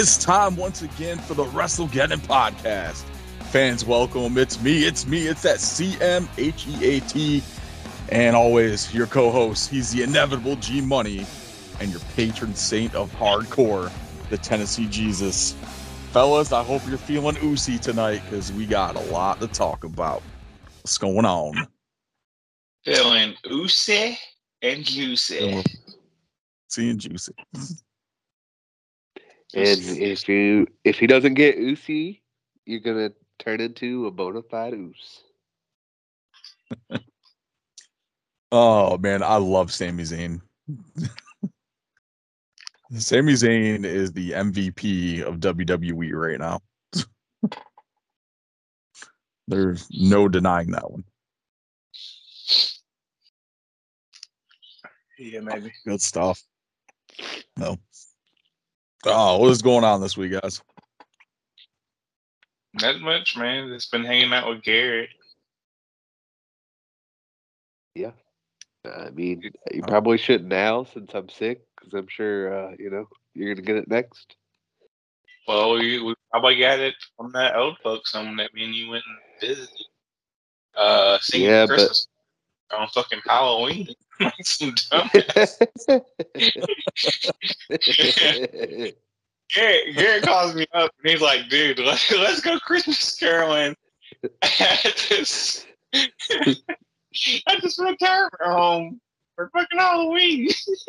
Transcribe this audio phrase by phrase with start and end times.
[0.00, 3.02] It's time once again for the WrestleGeddon podcast.
[3.50, 4.38] Fans, welcome.
[4.38, 4.84] It's me.
[4.84, 5.26] It's me.
[5.26, 7.42] It's that CMHEAT.
[8.10, 9.68] And always your co host.
[9.68, 11.26] He's the inevitable G Money
[11.80, 13.90] and your patron saint of hardcore,
[14.30, 15.56] the Tennessee Jesus.
[16.12, 20.22] Fellas, I hope you're feeling Ucey tonight because we got a lot to talk about.
[20.82, 21.66] What's going on?
[22.84, 24.16] Feeling Ucey
[24.62, 25.64] and juicy.
[26.68, 27.34] Seeing juicy.
[29.54, 32.20] And if you if he doesn't get Ucey,
[32.66, 35.22] you're gonna turn into a bona fide oos.
[38.50, 40.40] Oh man, I love Sami Zayn.
[42.96, 46.60] Sami Zayn is the MVP of WWE right now.
[49.48, 51.04] There's no denying that one.
[55.18, 55.70] Yeah, maybe.
[55.86, 56.42] Good stuff.
[57.58, 57.76] No.
[59.10, 60.60] Oh, what is going on this week, guys?
[62.74, 63.68] Not much, man.
[63.68, 65.10] Just been hanging out with Garrett.
[67.94, 68.12] Yeah.
[68.86, 69.42] I mean,
[69.72, 73.66] you probably shouldn't now since I'm sick, because I'm sure uh, you know you're gonna
[73.66, 74.36] get it next.
[75.46, 78.90] Well, we, we probably got it from that old folks home that me and you
[78.90, 79.86] went and visited.
[80.76, 81.90] Uh, singing Yeah, but-
[82.76, 83.88] on fucking Halloween.
[84.42, 86.02] Some dumbass.
[89.54, 93.74] Garrett, Garrett calls me up and he's like, dude, let's, let's go Christmas caroling
[94.42, 99.00] at this, at this retirement home
[99.34, 100.48] for fucking Halloween.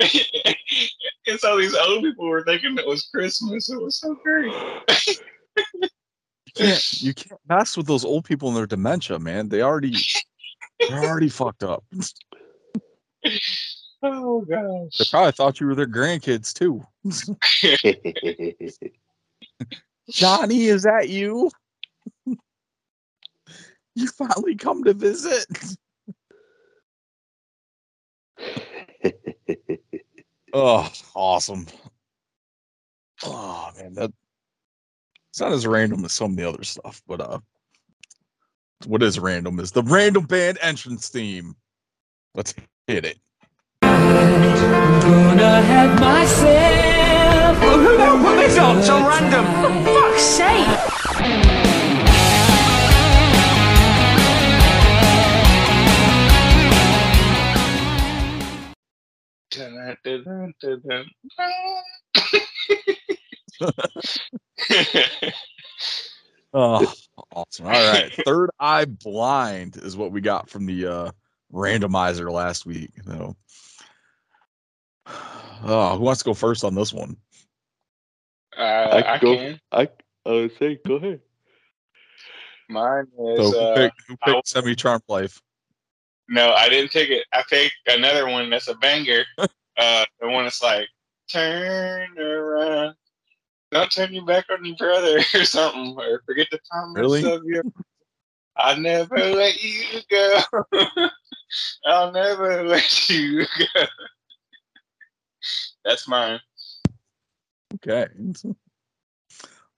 [0.00, 3.68] and so these old people were thinking it was Christmas.
[3.68, 4.52] It was so great.
[6.48, 9.48] You can't you can't mess with those old people and their dementia, man.
[9.48, 9.96] They already
[10.88, 11.84] they're already fucked up.
[14.00, 14.96] Oh gosh.
[14.96, 16.84] They probably thought you were their grandkids too.
[20.08, 21.50] Johnny, is that you?
[23.96, 25.46] you finally come to visit.
[30.54, 31.66] Oh, awesome.
[33.22, 34.12] Oh man, that
[35.30, 37.38] it's not as random as some of the other stuff, but uh
[38.86, 41.54] what is random is the random band entrance theme.
[42.34, 42.54] Let's
[42.86, 43.18] hit it.
[43.82, 47.60] gonna have myself.
[47.60, 48.82] Well, who the hell put this on?
[48.82, 49.46] So random.
[49.62, 50.68] For fuck's sake!
[66.54, 66.90] Oh,
[67.32, 67.66] awesome.
[67.66, 68.10] All right.
[68.24, 71.10] Third Eye Blind is what we got from the uh
[71.52, 72.90] randomizer last week.
[73.04, 73.36] So
[75.06, 77.16] oh, who wants to go first on this one?
[78.56, 79.60] uh, I, go- can.
[79.72, 79.88] I
[80.24, 81.20] I would say go ahead.
[82.70, 85.40] Mine So is who uh, picked, who I- picked Semi-Charmed Life?
[86.30, 87.24] no, I didn't pick it.
[87.32, 89.24] I picked another one that's a banger.
[89.38, 89.46] uh,
[90.20, 90.86] the one that's like
[91.30, 92.94] turn around,
[93.72, 97.24] don't turn your back on your brother or something, or forget the promise Really?
[97.24, 97.64] of your.
[98.56, 100.40] I never let you go.
[101.86, 103.84] I'll never let you go.
[105.84, 106.40] That's mine.
[107.76, 108.08] Okay.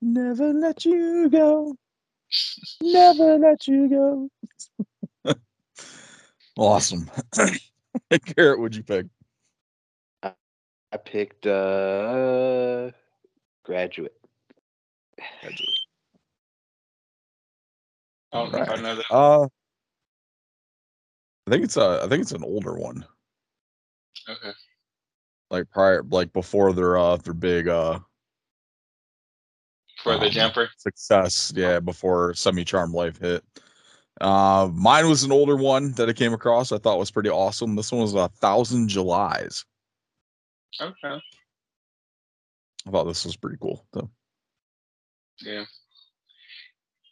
[0.02, 1.76] Never let you go.
[2.82, 4.28] Never let you go.
[6.58, 7.10] awesome.
[8.36, 9.06] Garrett, what'd you pick?
[10.92, 12.90] I picked uh
[13.64, 14.14] graduate.
[15.20, 15.50] I
[18.32, 19.10] don't know if I know that.
[19.10, 19.44] Uh
[21.46, 23.04] I think it's a I think it's an older one.
[24.28, 24.52] Okay.
[25.50, 27.98] Like prior like before their uh their big uh
[30.02, 30.70] For the Um, jumper.
[30.78, 31.52] success.
[31.56, 33.44] Yeah, before Semi-Charmed Life hit.
[34.20, 36.72] Uh, mine was an older one that I came across.
[36.72, 37.74] I thought was pretty awesome.
[37.74, 39.64] This one was a thousand Julys.
[40.80, 41.20] Okay.
[42.90, 43.86] I thought this was pretty cool.
[43.94, 44.10] So
[45.42, 45.64] Yeah.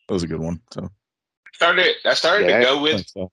[0.08, 0.60] that was a good one.
[0.72, 0.90] So
[1.54, 1.96] Started.
[2.04, 3.30] I started Yeah, to go with thanks, so.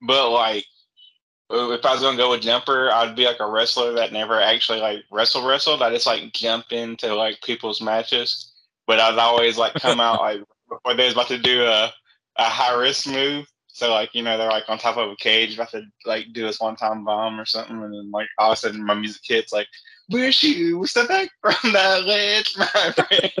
[0.00, 0.64] But like,
[1.50, 4.40] uh, if I was gonna go with jumper, I'd be like a wrestler that never
[4.40, 5.82] actually like wrestle wrestled.
[5.82, 8.54] I just like jump into like people's matches,
[8.86, 11.92] but I'd always like come out like before they was about to do a
[12.36, 13.46] a high risk move.
[13.68, 16.42] So like you know they're like on top of a cage about to like do
[16.42, 19.22] this one time bomb or something, and then like all of a sudden my music
[19.24, 19.68] hits like,
[20.10, 23.32] "Wish you step back from that ledge, my friend."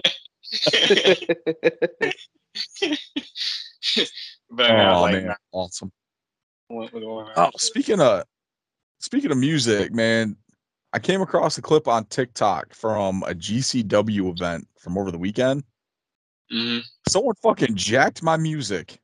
[4.50, 5.92] but Oh like, man, awesome.
[6.70, 8.24] Oh, speaking of
[8.98, 10.36] speaking of music, man,
[10.92, 15.64] I came across a clip on TikTok from a GCW event from over the weekend.
[16.50, 16.78] hmm
[17.08, 18.98] Someone fucking jacked my music.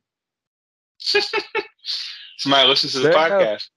[2.38, 3.68] Somebody listens to the podcast.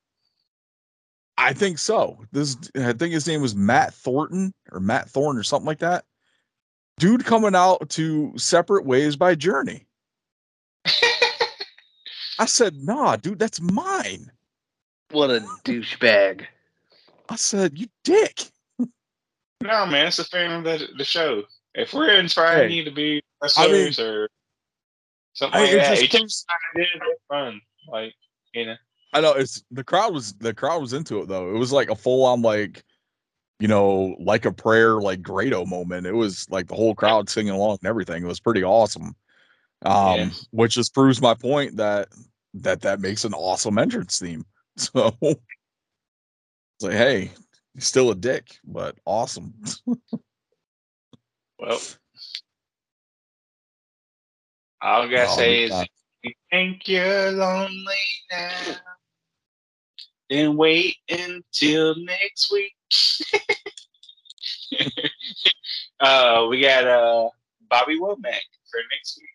[1.38, 2.18] I think so.
[2.32, 6.06] This I think his name was Matt Thornton or Matt Thorne or something like that.
[6.98, 9.86] Dude coming out to Separate Ways by Journey.
[12.40, 14.32] I said, nah, dude, that's mine.
[15.12, 16.46] what a douchebag.
[17.30, 18.44] I said, you dick.
[18.80, 21.44] no, man, it's a fan of the, the show.
[21.74, 23.22] If we're inspiring Hey, you to be
[23.58, 24.30] I mean- or
[25.34, 26.46] something I, like it that, just it just
[27.30, 27.60] fun.
[27.90, 28.14] Like,
[28.54, 28.76] you know,
[29.15, 31.50] I know it's the crowd was the crowd was into it though.
[31.50, 32.83] It was like a full on like,
[33.62, 36.06] you know, like a prayer, like Grado moment.
[36.06, 38.23] It was like the whole crowd singing along and everything.
[38.23, 39.15] It was pretty awesome.
[39.85, 40.29] Um, Yeah.
[40.51, 42.09] which just proves my point that
[42.56, 44.45] that that makes an awesome entrance theme.
[44.77, 45.39] So it's
[46.81, 47.31] like, hey,
[47.73, 49.53] he's still a dick, but awesome.
[51.57, 51.79] well,
[54.81, 55.85] all I gotta Oh, say is,
[56.23, 57.95] you think you're lonely
[58.29, 58.75] now,
[60.30, 62.74] then wait until next week.
[66.00, 67.30] uh, we got uh
[67.69, 69.30] Bobby Womack for next week.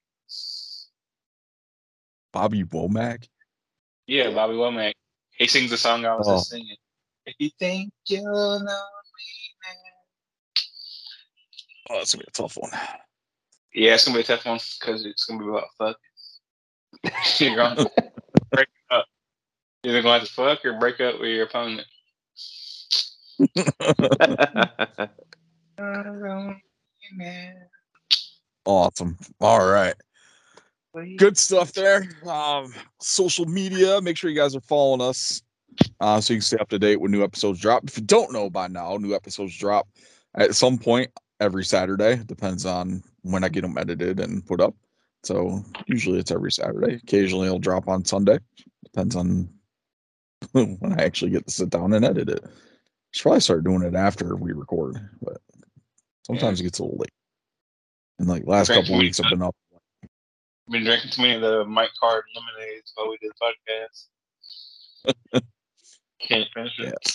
[2.33, 3.29] Bobby Womack.
[4.07, 4.95] Yeah, Bobby Womack.
[5.37, 6.37] He sings the song I was Oh.
[6.37, 6.77] just singing.
[7.27, 8.75] If you think you're lonely now.
[11.91, 12.71] Oh, that's gonna be a tough one.
[13.75, 15.97] Yeah, it's gonna be a tough one because it's gonna be about fuck.
[17.39, 17.85] You're gonna
[18.51, 19.07] break up.
[19.31, 21.87] You're either gonna have to fuck or break up with your opponent.
[28.67, 29.19] awesome.
[29.41, 29.95] All right.
[31.17, 32.09] good stuff there.
[32.27, 35.43] Um, social media, make sure you guys are following us
[36.01, 37.85] uh, so you can stay up to date when new episodes drop.
[37.85, 39.89] If you don't know by now, new episodes drop
[40.35, 41.11] at some point
[41.41, 42.17] every Saturday.
[42.27, 44.75] Depends on when I get them edited and put up.
[45.23, 46.95] So usually it's every Saturday.
[46.95, 48.39] Occasionally it'll drop on Sunday.
[48.85, 49.49] Depends on
[50.53, 52.45] when I actually get to sit down and edit it.
[53.13, 55.39] Should probably start doing it after we record, but
[56.25, 57.11] sometimes it gets a little late.
[58.19, 59.57] And like last couple weeks I've been up
[60.69, 63.53] Been drinking too many of the Mike's Hard lemonades while we did the
[65.13, 65.43] podcast.
[66.21, 66.87] Can't finish it.
[66.87, 67.13] Yeah.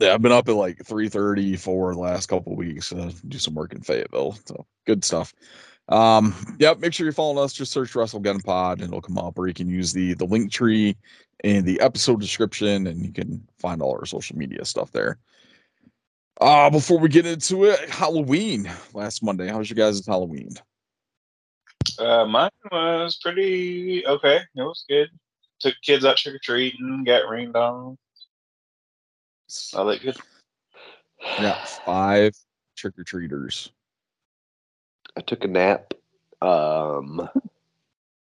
[0.00, 2.92] Yeah, I've been up at like 3:30 for the last couple weeks.
[2.92, 4.38] Uh, do some work in Fayetteville.
[4.46, 5.34] So good stuff.
[5.88, 7.52] Um, yep, make sure you're following us.
[7.52, 10.50] Just search WrestleGeddon Pod and it'll come up, or you can use the the link
[10.52, 10.96] tree
[11.44, 15.18] in the episode description and you can find all our social media stuff there.
[16.40, 19.48] Uh before we get into it, Halloween last Monday.
[19.48, 20.50] How was your guys' Halloween?
[21.98, 24.36] Uh, mine was pretty okay.
[24.54, 25.10] It was good.
[25.60, 27.98] Took kids out trick or treating, got rained on.
[29.74, 30.16] All that good.
[31.38, 32.34] Yeah, five
[32.76, 33.70] trick or treaters.
[35.16, 35.94] I took a nap.
[36.40, 37.28] Um,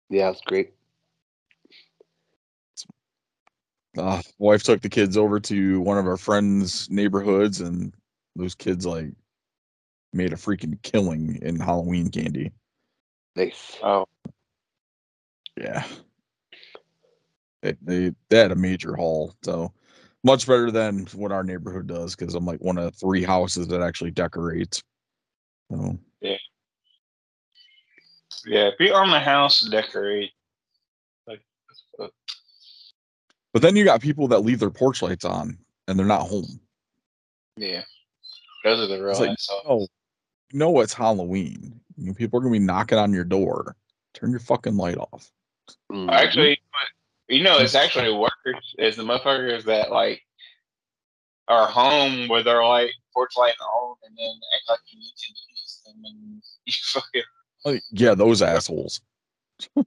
[0.09, 0.73] yeah, it's great.
[3.97, 7.93] uh, wife took the kids over to one of our friends' neighborhoods, and
[8.35, 9.11] those kids like
[10.13, 12.51] made a freaking killing in Halloween candy.
[13.35, 13.77] Nice.
[13.83, 14.05] Oh,
[15.57, 15.85] Yeah,
[17.61, 19.71] they they, they had a major haul, so
[20.23, 22.15] much better than what our neighborhood does.
[22.15, 24.83] Because I'm like one of three houses that actually decorates.
[25.71, 25.97] So
[28.45, 28.67] yeah.
[28.67, 30.31] If you own a house, decorate.
[31.27, 31.41] Like,
[31.97, 36.59] but then you got people that leave their porch lights on and they're not home.
[37.57, 37.83] yeah.
[38.63, 39.37] Those are the real It's like.
[39.67, 39.87] Oh,
[40.51, 41.79] you know it's Halloween.
[41.97, 43.75] You know, people are gonna be knocking on your door.
[44.13, 45.29] Turn your fucking light off.
[45.91, 46.11] Mhm.
[46.11, 46.59] Actually,
[47.27, 48.75] you know, it's actually worse.
[48.79, 50.21] Is the motherfuckers that like
[51.47, 55.33] are home with their like porch light on, and then act like you need to
[55.51, 57.23] use them, and you fucking
[57.65, 59.01] Like, yeah, those assholes.
[59.75, 59.85] it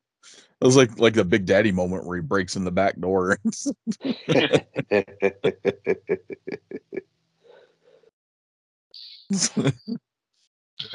[0.61, 3.38] was like like the Big Daddy moment where he breaks in the back door.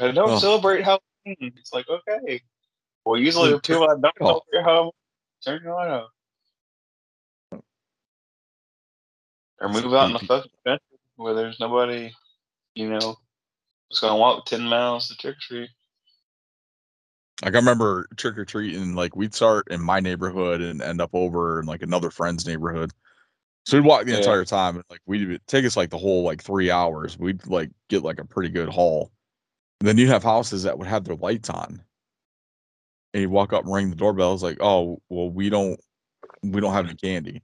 [0.00, 0.38] I don't Oh.
[0.38, 1.00] celebrate Halloween.
[1.56, 2.42] It's like okay.
[3.04, 4.42] Well, usually the people that don't Oh.
[4.52, 4.92] celebrate Halloween
[5.44, 6.10] turn your light off.
[9.60, 12.12] Or move out in the fucking country where there's nobody,
[12.74, 13.16] you know,
[13.88, 15.70] that's gonna walk ten miles to trick or treat.
[17.44, 21.10] Like I remember trick or treating, like we'd start in my neighborhood and end up
[21.12, 22.90] over in like another friend's neighborhood.
[23.66, 24.18] So we'd walk the Yeah.
[24.18, 24.76] entire time.
[24.76, 27.18] and Like we'd take us like the whole like three hours.
[27.18, 29.12] We'd like get like a pretty good haul.
[29.80, 31.82] And then you'd have houses that would have their lights on.
[33.12, 34.32] And you'd walk up and ring the doorbell.
[34.32, 35.78] It's like, oh well, we don't
[36.42, 37.42] we don't have any candy.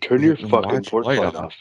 [0.00, 1.36] Turn your why fucking porch light on?
[1.36, 1.54] off.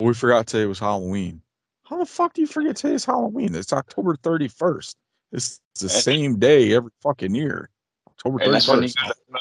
[0.00, 1.40] We forgot today was Halloween.
[1.84, 3.54] How the fuck do you forget today's Halloween?
[3.54, 4.96] It's October 31st.
[5.32, 7.70] It's the That's- same day every fucking year.
[8.08, 9.06] October And that's when you 31st.
[9.06, 9.40] go to,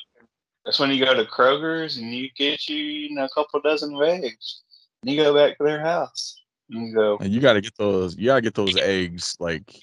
[0.66, 3.94] that's when you go to Kroger's and you get you, you know, a couple dozen
[3.96, 4.62] of eggs.
[5.04, 6.42] And you go back to their house.
[6.70, 8.16] And you go, And you got to get those.
[8.18, 9.76] You got to get those eggs like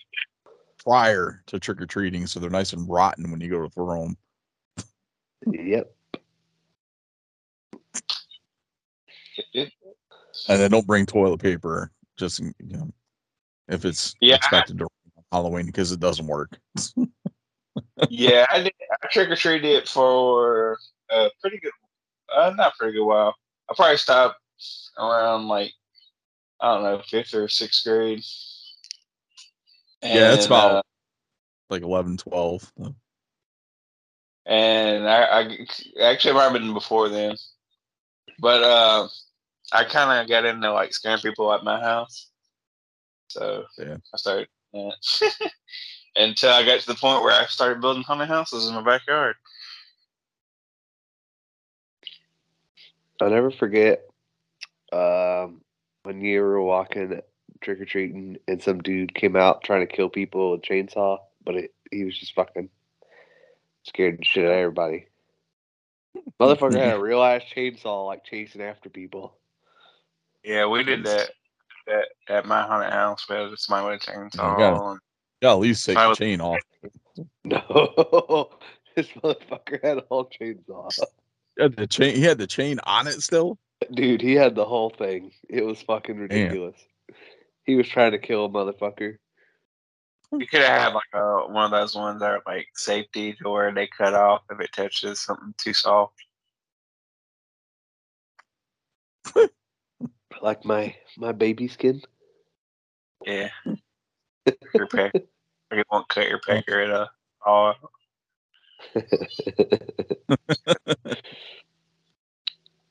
[0.79, 4.05] prior to trick or treating, so they're nice and rotten when you go to throw
[4.05, 4.17] them.
[5.47, 5.95] Yep.
[9.55, 9.71] And
[10.61, 12.91] then don't bring toilet paper, just you know,
[13.69, 14.37] if it's Yeah.
[14.37, 14.98] expected to rain on
[15.32, 16.58] Halloween because it doesn't work.
[18.08, 18.73] yeah, I did.
[19.02, 20.78] I trick or treated it for
[21.11, 21.73] a pretty good,
[22.35, 23.35] uh, not pretty good while.
[23.70, 24.37] I probably stopped
[24.99, 25.73] around like
[26.61, 28.23] I don't know fifth or sixth grade.
[30.02, 30.82] Yeah, it's about uh,
[31.70, 32.73] like 11, 12.
[34.47, 35.42] and I, I
[36.02, 37.37] actually it might have been before then,
[38.38, 39.08] but uh,
[39.73, 42.30] I kind of got into like scaring people at my house,
[43.28, 43.97] so Yeah.
[44.14, 44.91] I started yeah.
[46.17, 49.37] until I got to the point where I started building haunted houses in my backyard.
[53.21, 54.03] I'll never forget
[54.93, 55.61] um,
[56.05, 57.21] when you were walking
[57.61, 61.19] trick or treating and some dude came out trying to kill people with a chainsaw,
[61.45, 62.69] but it, he was just fucking
[63.85, 65.07] scared the shit out of everybody.
[66.41, 69.37] Motherfucker had a real ass chainsaw like chasing after people.
[70.45, 71.31] Yeah, we did that
[71.88, 73.26] at, at my haunted house.
[73.28, 74.59] We had somebody with a chainsaw.
[74.59, 75.00] gotta- and-
[75.40, 76.59] Yeah, at least take the was- chain off.
[77.45, 78.50] No,
[78.95, 80.88] this motherfucker had a whole chainsaw.
[81.57, 82.14] He had the chain.
[82.14, 83.59] He had the chain on it still.
[83.92, 85.33] Dude, he had the whole thing.
[85.49, 86.76] It was fucking ridiculous.
[87.64, 89.16] He was trying to kill a motherfucker.
[90.30, 93.49] You could have had like a, one of those ones that are like safety to
[93.50, 96.14] where they cut off if it touches something too soft.
[100.42, 102.02] Like my my baby skin.
[103.25, 103.49] Yeah.
[104.75, 105.12] your peck.
[105.73, 107.11] You won't cut your pecker at a
[107.45, 107.75] all.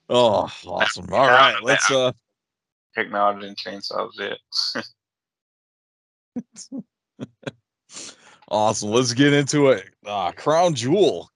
[0.09, 1.07] Oh, awesome!
[1.11, 2.13] All right, let's uh,
[2.95, 4.39] Technology and chainsaws it.
[8.49, 8.89] awesome.
[8.89, 9.89] Let's get into it.
[10.05, 11.29] Uh, Crown Jewel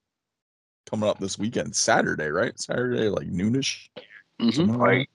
[0.90, 2.58] coming up this weekend, Saturday, right?
[2.60, 3.90] Saturday, like noonish.
[4.42, 4.54] Mhm.
[4.54, 5.10] somewhere like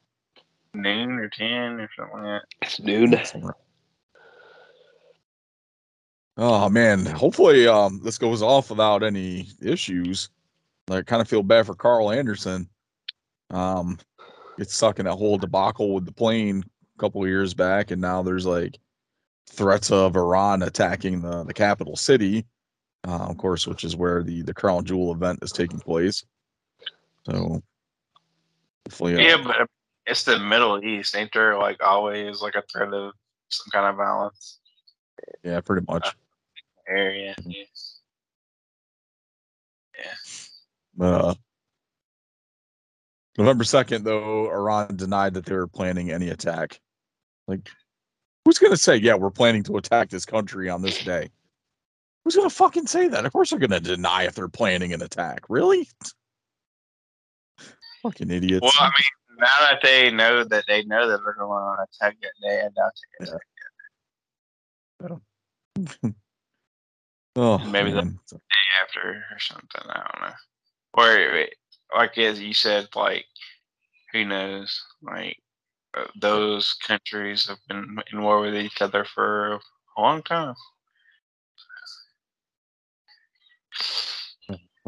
[0.77, 2.43] noon or ten or something like that.
[2.63, 3.15] It's noon.
[6.39, 10.29] Oh man, hopefully um this goes off without any issues.
[10.91, 12.69] I kind of feel bad for Karl Anderson.
[13.51, 13.99] Um,
[14.59, 16.65] gets stuck in that whole debacle with the plane
[16.97, 18.79] a couple of years back, and now there's like
[19.49, 22.45] threats of Iran attacking the the capital city,
[23.07, 26.25] uh, of course, which is where the the Crown Jewel event is taking place.
[27.25, 27.63] So,
[28.87, 29.69] hopefully, uh, Yeah, but
[30.07, 31.17] it's the Middle East.
[31.17, 33.13] Ain't there like always like a threat of
[33.49, 34.59] some kind of violence
[35.43, 36.15] yeah, pretty much.
[36.89, 37.35] area?
[37.45, 37.65] Yeah.
[40.99, 41.07] Yeah.
[41.07, 41.35] Uh,
[43.39, 46.81] November 2nd, though, Iran denied that they were planning any attack.
[47.47, 47.69] Like,
[48.45, 51.31] who's going to say, yeah, we're planning to attack this country on this day?
[52.25, 53.25] Who's going to fucking say that?
[53.25, 55.45] Of course they're going to deny if they're planning an attack.
[55.49, 55.89] Really?
[58.03, 58.63] Fucking idiots.
[58.63, 59.05] Well, I mean,
[59.39, 62.69] now that they know that they know that they're going to attack that day, I
[62.69, 63.41] doubt they attack
[67.37, 68.19] oh, maybe the- man.
[68.31, 69.83] the day after or something.
[69.89, 70.35] I don't know.
[70.95, 71.47] Or
[71.97, 73.27] like as you said, like
[74.13, 74.83] who knows?
[75.03, 75.39] Like
[75.97, 79.61] uh, those countries have been in war with each other for
[79.97, 80.55] a long time.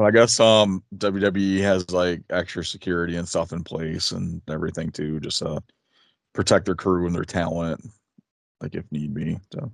[0.05, 5.19] I guess um WWE has like extra security and stuff in place and everything too,
[5.21, 5.61] just uh
[6.35, 7.85] protect their crew and their talent,
[8.61, 9.39] like if need be.
[9.53, 9.73] So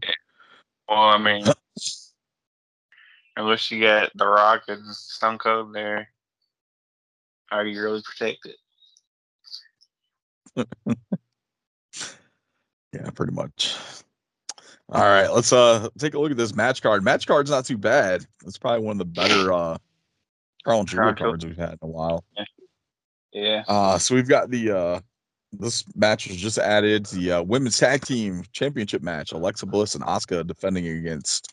[0.89, 1.45] Well, I mean,
[3.37, 6.09] unless you got The Rock and Stone Cold there,
[7.51, 8.55] are you really protected?
[12.95, 13.77] yeah, pretty much.
[14.89, 17.05] All right, let's uh take a look at this match card.
[17.05, 18.27] Match card's not too bad.
[18.47, 19.77] It's probably one of the better uh
[20.65, 22.25] Jewel Crown cards we've had in a while.
[23.33, 23.65] Yeah.
[23.69, 25.01] Uh, so we've got the uh,
[25.53, 29.33] this match was just added the uh, women's tag team championship match.
[29.33, 31.53] Alexa Bliss and Asuka defending against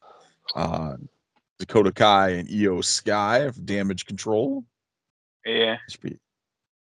[0.55, 0.93] uh,
[1.59, 4.63] Dakota Kai and Iyo Sky of Damage Control.
[5.45, 5.77] Yeah.
[5.89, 6.17] Should be a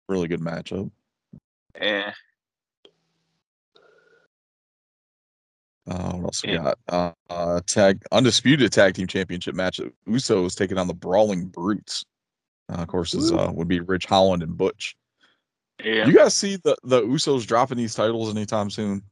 [0.08, 0.92] really good matchup.
[1.80, 2.12] Yeah.
[5.88, 6.58] Uh, what else we Yeah.
[6.64, 6.78] got?
[6.88, 9.80] Uh, uh, tag undisputed tag team championship match.
[10.08, 12.06] Usos taking on the Brawling Brutes.
[12.70, 14.96] Uh, of course, is uh, would be Ridge Holland and Butch.
[15.84, 16.06] Yeah.
[16.06, 19.04] You guys see the the Usos dropping these titles anytime soon?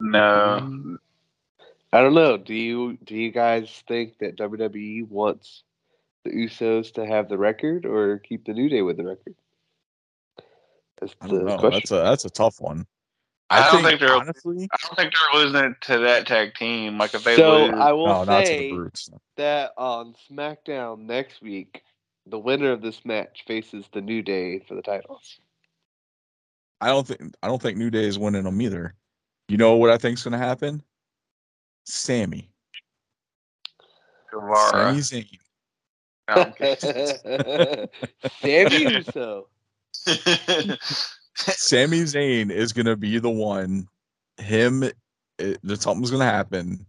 [0.00, 0.98] no.
[1.92, 2.36] I don't know.
[2.36, 5.62] Do you do you guys think that WWE wants
[6.24, 9.34] the Usos to have the record or keep the New Day with the record?
[11.00, 11.56] That's I don't know.
[11.58, 11.70] question.
[11.80, 12.86] That's a that's a tough one.
[13.50, 14.68] I don't think they're- honestly.
[14.72, 16.98] I don't think they're losing it to that tag team.
[16.98, 21.00] Like if they so lose, I will No, not to the say that on SmackDown
[21.00, 21.82] next week,
[22.26, 25.40] the winner of this match faces the New Day for the titles.
[26.80, 28.94] I don't think I don't think New Day is winning them either.
[29.48, 30.82] You know what I think's gonna happen?
[31.84, 32.50] Sammy.
[34.30, 35.00] Guevara.
[35.00, 35.38] Sami Zayn.
[36.28, 36.52] No,
[38.40, 39.48] Sami Uso.
[41.36, 43.88] Sami Zayn is gonna be the one.
[44.38, 46.84] Him, it, that something's gonna happen.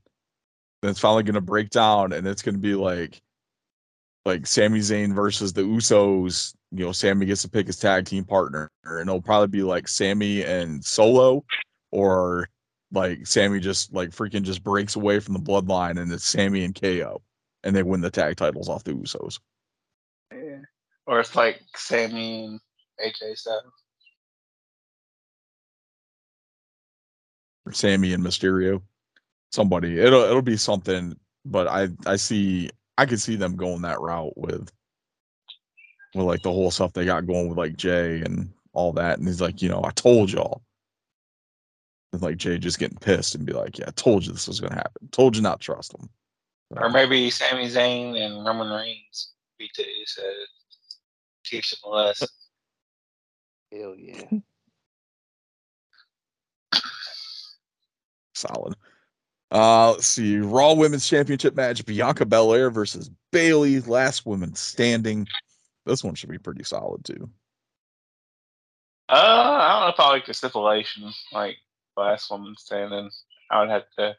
[0.82, 3.22] That's finally gonna break down, and it's gonna be like,
[4.25, 6.55] like Sami Zayn versus the Usos.
[6.72, 9.88] You know, Sami gets to pick his tag team partner, and it'll probably be like
[9.88, 11.46] Sami and Solo,
[11.91, 12.50] or
[12.91, 16.79] like Sami just like freaking just breaks away from the bloodline, and it's Sami and
[16.79, 17.22] KO,
[17.63, 19.39] and they win the tag titles off the Usos.
[20.34, 20.62] Yeah.
[21.08, 22.60] Or it's like Sami and
[23.00, 23.72] AJ Styles.
[27.65, 28.82] or Sami and Mysterio.
[29.51, 30.00] Somebody.
[30.00, 31.15] It'll it'll be something,
[31.46, 34.71] but I I see I could see them going that route with
[36.13, 39.19] with like the whole stuff they got going with like Jay and all that.
[39.19, 40.61] And he's like, you know, I told y'all.
[42.13, 44.61] And like Jay just getting pissed and be like, Yeah, I told you this was
[44.61, 45.09] gonna happen.
[45.11, 46.09] Told you not to trust him.
[46.77, 50.45] Or maybe Sami Zayn and Roman Reigns beat the Usos.
[51.45, 52.27] Teach them a lesson.
[53.71, 54.21] Hell yeah.
[58.36, 58.75] Solid.
[59.56, 60.38] Uh let's see.
[60.38, 65.26] Raw Women's Championship match, Bianca Belair versus Bayley, last woman standing.
[65.86, 67.30] This one should be pretty solid too.
[69.08, 71.56] Uh, I don't know if I like the stipulation, like
[71.96, 73.10] last woman standing.
[73.50, 74.18] I would have to,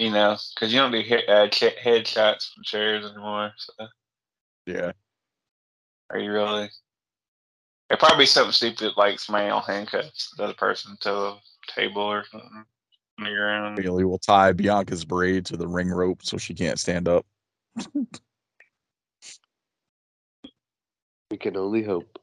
[0.00, 3.52] you know, because you don't do hit, uh, ch- headshots from chairs anymore.
[3.56, 3.72] So
[4.66, 4.92] Yeah.
[6.10, 6.70] are you really?
[7.88, 11.36] It'd probably be something stupid like somebody will handcuff the other person to
[11.74, 12.64] table or something
[13.18, 13.76] on the ground.
[13.76, 17.26] Bayley will tie Bianca's braid to the ring rope so she can't stand up.
[21.30, 22.18] We can only hope.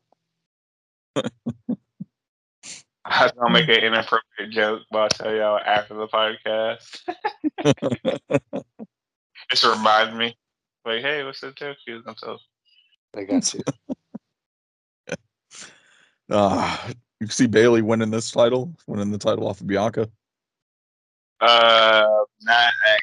[3.08, 7.02] I was gonna make an inappropriate joke, but I'll tell y'all after the podcast.
[9.52, 10.36] Just remind me,
[10.86, 12.40] like, hey, what's the joke you was gonna tell?
[13.16, 13.62] I got you.
[16.30, 16.92] Uh,
[17.26, 20.10] you see Bayley winning this title, winning the title off of Bianca.
[21.42, 22.08] Uh,
[22.42, 23.00] not at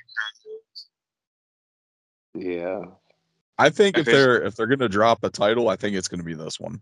[2.35, 2.81] yeah.
[3.59, 4.13] I think if Okay.
[4.13, 6.81] they're if they're gonna drop a title, I think it's gonna be this one.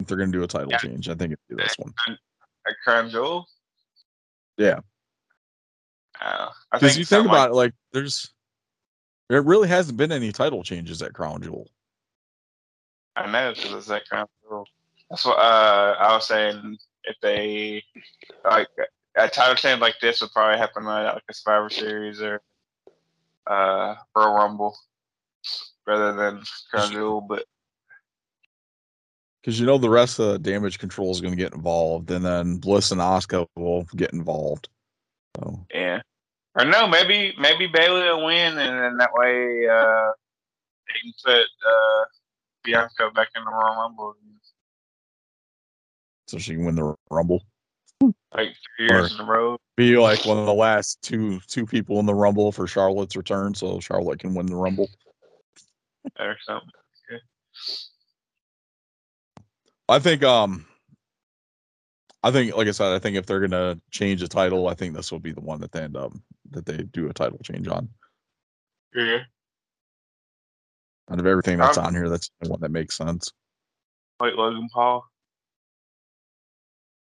[0.00, 0.78] If they're gonna do a title Yeah.
[0.78, 1.94] change, I think it'd be this one.
[2.66, 3.46] at Crown Jewel.
[4.56, 4.80] Yeah.
[6.20, 8.32] Uh, Because think you think something about it, like there's
[9.28, 11.68] there really hasn't been any title changes at Crown Jewel.
[13.16, 14.66] I know because it's at Crown Jewel.
[15.10, 16.78] That's what uh, I was saying.
[17.04, 17.82] If they
[18.44, 18.68] like
[19.16, 22.40] a title change like this would probably happen at like a Survivor Series or
[23.46, 24.76] uh Royal Rumble
[25.86, 27.20] rather than Crown Jewel.
[27.20, 27.44] But
[29.40, 32.56] Because you know the rest of the damage control is gonna get involved, and then
[32.56, 34.68] Bliss and Asuka will get involved.
[35.36, 36.00] So yeah,
[36.54, 40.10] or no, maybe maybe Bayley will win, and then that way uh,
[40.88, 42.04] they can put uh,
[42.62, 44.16] Bianca back in the Royal Rumble.
[46.26, 47.42] So she can win the Rumble.
[48.34, 49.58] Like three years in a row.
[49.76, 53.54] Be like one of the last two two people in the Rumble for Charlotte's return,
[53.54, 54.88] so Charlotte can win the Rumble.
[56.18, 56.70] or something.
[59.88, 60.66] I think um
[62.22, 64.94] I think like I said, I think if they're gonna change the title, I think
[64.94, 66.12] this will be the one that they end up
[66.50, 67.88] that they do a title change on.
[68.94, 69.20] Yeah.
[71.10, 73.30] Out of everything that's on here, that's the one that makes sense.
[74.20, 75.04] Like Logan Paul.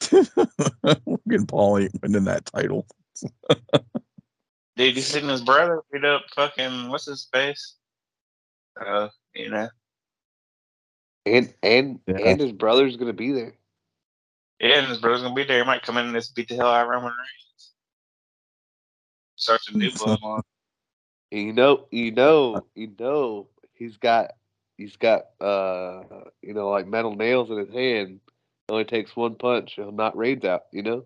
[1.06, 2.86] Logan Paul ain't winning that title.
[4.76, 7.74] Dude, he's seen his brother beat up fucking what's his face?
[8.80, 9.68] Uh, you know.
[11.26, 12.18] And and Yeah.
[12.18, 13.54] and his brother's gonna be there.
[14.58, 15.58] Yeah, and his brother's gonna be there.
[15.58, 17.72] He might come in and just beat the hell out of Roman Reigns.
[19.36, 20.42] Starts a new bloodline.
[21.30, 24.32] You know, you know, you know, he's got
[24.76, 26.02] he's got uh
[26.42, 28.20] you know like metal nails in his hand.
[28.70, 30.66] It only takes one punch, he'll knock Reigns out.
[30.70, 31.04] You know,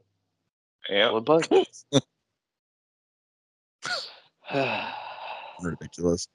[0.90, 1.12] Yeah.
[1.12, 1.46] one punch.
[5.62, 6.28] Ridiculous.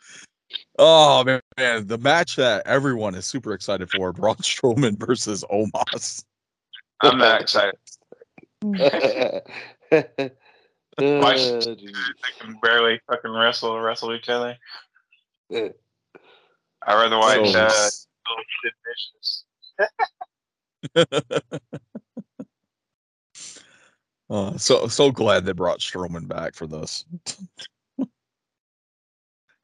[0.80, 6.24] Oh man, man, the match that everyone is super excited for: Braun Strowman versus Omos.
[7.02, 7.76] I'm not excited.
[9.92, 10.02] Uh,
[11.22, 11.66] Watch- geez.
[11.78, 14.58] They can barely fucking wrestle wrestle each other.
[15.54, 15.70] Uh,
[16.86, 19.46] I'd rather watch So- uh, little Sid Vicious.
[24.30, 27.04] Uh, so so glad they brought Strowman back for this.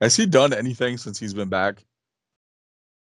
[0.01, 1.83] Has he done anything since he's been back?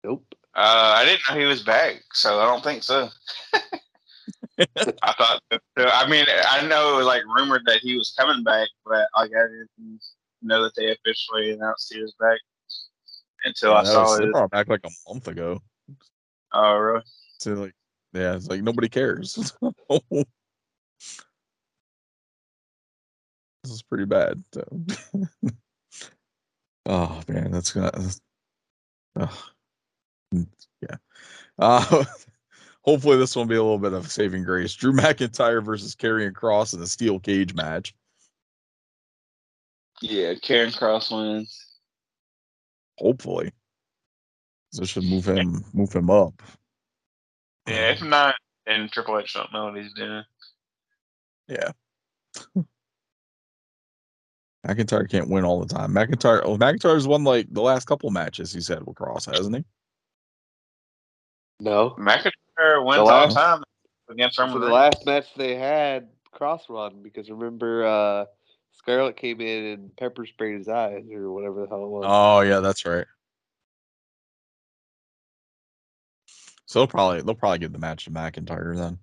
[0.04, 0.26] nope.
[0.56, 3.08] Uh, I didn't know he was back, so I don't think so.
[3.54, 5.42] I thought.
[5.78, 9.30] I mean, I know it was like rumored that he was coming back, but like
[9.32, 10.00] I didn't
[10.42, 12.40] know that they officially announced he was back
[13.46, 14.32] until Yeah, I saw was- they it.
[14.32, 15.62] brought him back like a month ago.
[16.52, 17.02] Oh, really?
[17.40, 17.74] So like,
[18.14, 19.54] yeah, it's like nobody cares.
[19.90, 20.26] this
[23.66, 24.44] is pretty bad.
[24.54, 24.64] So.
[26.86, 27.92] oh man, that's gonna.
[29.20, 29.50] Oh.
[30.32, 30.96] Yeah.
[31.60, 32.04] Uh,
[32.82, 34.74] hopefully this will be a little bit of saving grace.
[34.74, 37.94] Drew McIntyre versus Karrion Kross in a steel cage match.
[40.02, 41.80] Yeah, Karrion Kross wins.
[42.98, 43.52] Hopefully,
[44.72, 46.42] this should move him move him up.
[47.68, 50.24] Yeah, if not, then Triple H don't know what he's doing.
[51.48, 51.72] Yeah.
[54.66, 55.94] McIntyre can't win all the time.
[55.94, 59.64] McIntyre, oh, McIntyre's won like the last couple matches he's had with Kross, hasn't he?
[61.60, 61.92] No.
[62.00, 63.64] McIntyre wins all last- the time
[64.10, 68.26] against Roman For the last match they had, Kross won because remember uh,
[68.72, 72.06] Scarlett came in and pepper sprayed his eyes or whatever the hell it was.
[72.08, 73.06] Oh yeah, that's right.
[76.74, 78.98] So they'll probably they'll probably give the match to McIntyre then.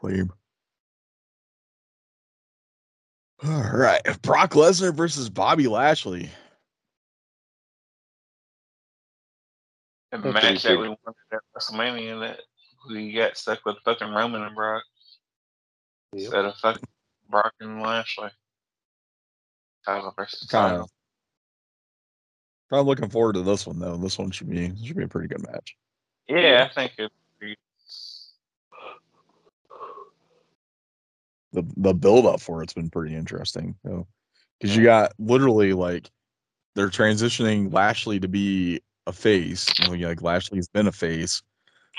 [0.00, 0.32] Lame.
[3.44, 6.30] All right, Brock Lesnar versus Bobby Lashley.
[10.12, 12.42] The match that we wanted at WrestleMania that
[12.88, 14.84] we got stuck with fucking Roman and Brock
[16.12, 16.22] Yep.
[16.22, 16.88] instead of fucking
[17.28, 18.30] Brock and Lashley.
[19.84, 20.90] Title versus Kind title.
[22.80, 23.96] Of looking forward to this one though.
[23.96, 25.76] This one should be should be a pretty good match.
[26.28, 27.12] Yeah, I think it.
[31.52, 34.06] the the build up for it's been pretty interesting though
[34.58, 36.10] because you got literally like
[36.74, 41.42] they're transitioning lashley to be a face you know, like lashley's been a face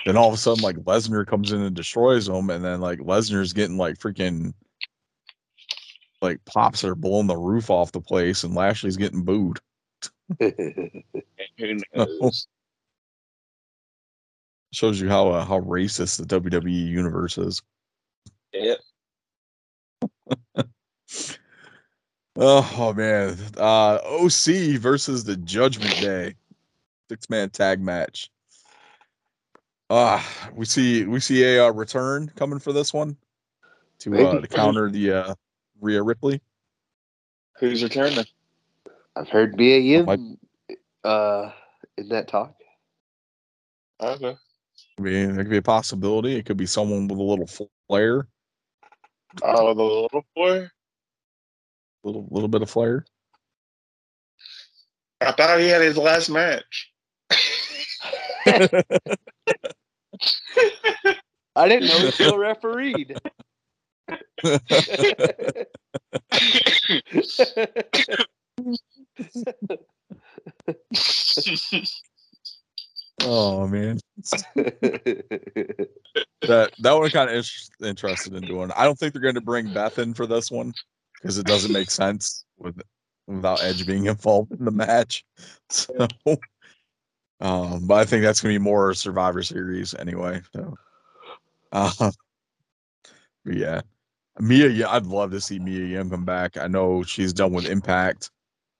[0.05, 2.99] then all of a sudden like lesnar comes in and destroys him and then like
[2.99, 4.53] lesnar's getting like freaking
[6.21, 9.59] like pops are blowing the roof off the place and lashley's getting booed
[10.39, 12.47] Who knows?
[14.71, 17.61] shows you how uh, how racist the wwe universe is
[18.53, 18.79] Yep.
[22.35, 23.37] Oh, man.
[23.57, 26.33] Uh OC versus the Judgment Day.
[27.09, 28.31] Six man tag match.
[29.89, 30.23] Uh
[30.55, 33.17] we see we see a uh, return coming for this one
[33.99, 35.35] to uh to counter the uh
[35.79, 36.41] Rhea Ripley.
[37.59, 38.25] Who's returning?
[39.15, 40.19] I've heard Mia Yim Might-
[41.03, 41.51] uh,
[41.97, 42.55] in that talk.
[44.01, 44.35] Okay.
[44.97, 46.35] I mean, it could be a possibility.
[46.35, 47.47] It could be someone with a little
[47.87, 48.27] flair,
[49.41, 50.67] Oh, the little boy.
[52.03, 53.05] little little bit of flair.
[55.21, 56.91] I thought he had his last match.
[61.55, 63.17] I didn't know he still refereed.
[73.23, 73.99] oh man,
[74.55, 75.89] that
[76.79, 78.71] that one kind of is interested in doing.
[78.75, 80.73] I don't think they're going to bring Beth in for this one
[81.15, 82.81] because it doesn't make sense with
[83.27, 85.23] without Edge being involved in the match.
[85.69, 86.07] So,
[87.41, 90.41] um, but I think that's going to be more Survivor Series anyway.
[90.55, 90.75] So,
[91.71, 92.11] uh,
[93.45, 93.81] yeah,
[94.39, 96.57] Mia, yeah, I'd love to see Mia Yim come back.
[96.57, 98.31] I know she's done with Impact.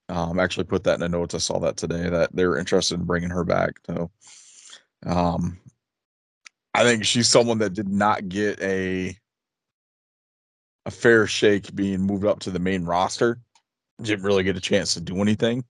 [0.08, 1.34] Um, actually put that in the notes.
[1.34, 3.74] I saw that today that they're interested in bringing her back.
[3.86, 4.10] So,
[5.06, 5.58] um,
[6.74, 9.16] I think she's someone that did not get a
[10.86, 13.40] a fair shake being moved up to the main roster.
[14.02, 15.64] Didn't really get a chance to do anything.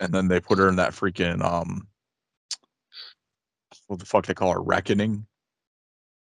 [0.00, 1.86] And then they put her in that freaking um
[3.86, 5.26] what the fuck they call her reckoning,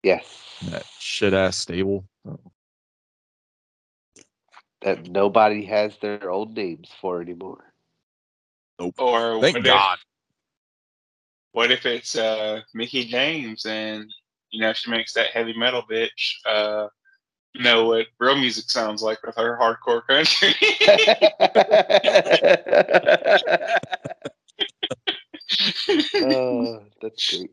[0.02, 0.22] yes.
[0.68, 2.04] that shit ass stable.
[4.84, 7.72] That nobody has their old names for anymore.
[8.78, 9.94] Or Thank what God.
[9.94, 10.04] If,
[11.52, 14.12] what if it's uh, Mickie James and
[14.50, 16.88] you know she makes that heavy metal bitch uh,
[17.54, 20.54] know what real music sounds like with her hardcore country.
[26.22, 27.50] oh, that's great.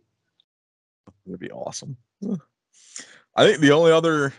[1.25, 1.97] That'd be awesome.
[3.35, 4.33] I think the only other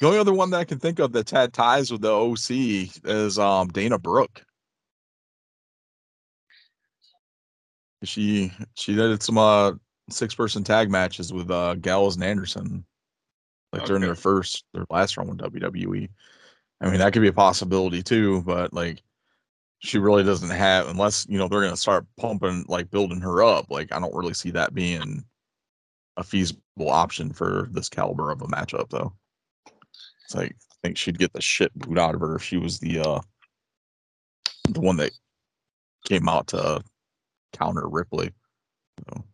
[0.00, 2.90] the only other one that I can think of that's had ties with the OC
[3.04, 4.44] is um Dana Brooke.
[8.04, 9.72] She she did some uh
[10.10, 12.84] six person tag matches with uh Gallows and Anderson.
[13.72, 16.08] Like during their first their last run with WWE.
[16.80, 19.02] I mean that could be a possibility too, but like
[19.80, 23.66] she really doesn't have unless you know they're gonna start pumping like building her up.
[23.70, 25.24] Like I don't really see that being
[26.16, 29.12] a feasible option for this caliber of a matchup though.
[30.28, 32.78] It's like I think she'd get the shit boot out of her if she was
[32.80, 33.20] the uh
[34.68, 35.12] the one that
[36.06, 36.82] came out to
[37.54, 38.30] counter Ripley.
[39.08, 39.24] So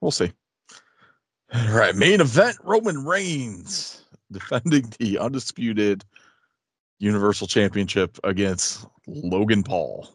[0.00, 0.32] we'll see.
[1.54, 4.02] All right, main event Roman Reigns
[4.32, 6.04] defending the undisputed
[6.98, 10.08] Universal Championship against Logan Paul.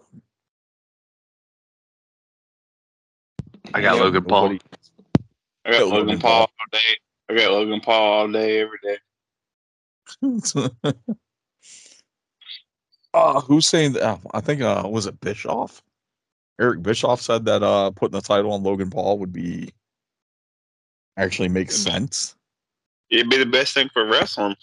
[3.74, 4.42] I got Logan Paul.
[4.50, 4.62] Nobody-
[5.64, 6.42] I got Yeah, Logan Logan Paul Paul.
[6.42, 6.98] all day.
[7.30, 8.98] I got Logan Paul all day, every day.
[13.14, 14.04] uh, who's saying that?
[14.04, 15.84] oh, I think uh, was it Bischoff?
[16.60, 19.72] Eric Bischoff said that uh, putting the title on Logan Paul would be
[21.18, 22.36] actually makes sense.
[23.12, 24.56] It'd be the best thing for wrestling.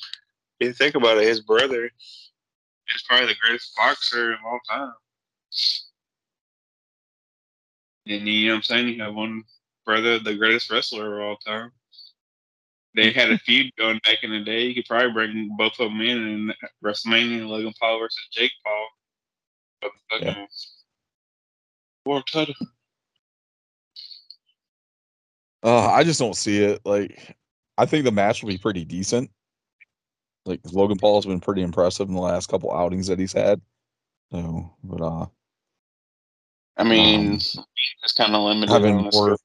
[0.59, 4.93] If you think about it, his brother is probably the greatest boxer of all time.
[8.09, 8.89] And you know what I'm saying?
[8.89, 9.45] You have one
[9.85, 11.73] brother, the greatest wrestler of all time.
[12.97, 14.65] They had a feud going back in the day.
[14.65, 18.89] You could probably bring both of them in in WrestleMania, Logan Paul versus Jake Paul.
[19.83, 20.47] For the Yeah.
[22.07, 22.55] world title.
[25.63, 26.81] Uh, I just don't see it.
[26.85, 27.37] Like,
[27.77, 29.31] I think the match will be pretty decent.
[30.47, 33.61] Like Logan Paul's been pretty impressive in the last couple outings that he's had.
[34.31, 35.27] So, but uh,
[36.77, 37.35] I mean, Um,
[38.03, 39.41] it's kind of limited having more scope.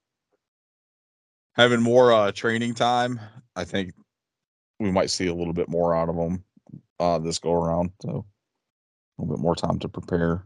[1.62, 3.20] Having more uh training time,
[3.56, 3.94] I think
[4.80, 6.44] we might see a little bit more out of them
[7.00, 7.92] uh this go around.
[8.02, 10.44] So, a little bit more time to prepare.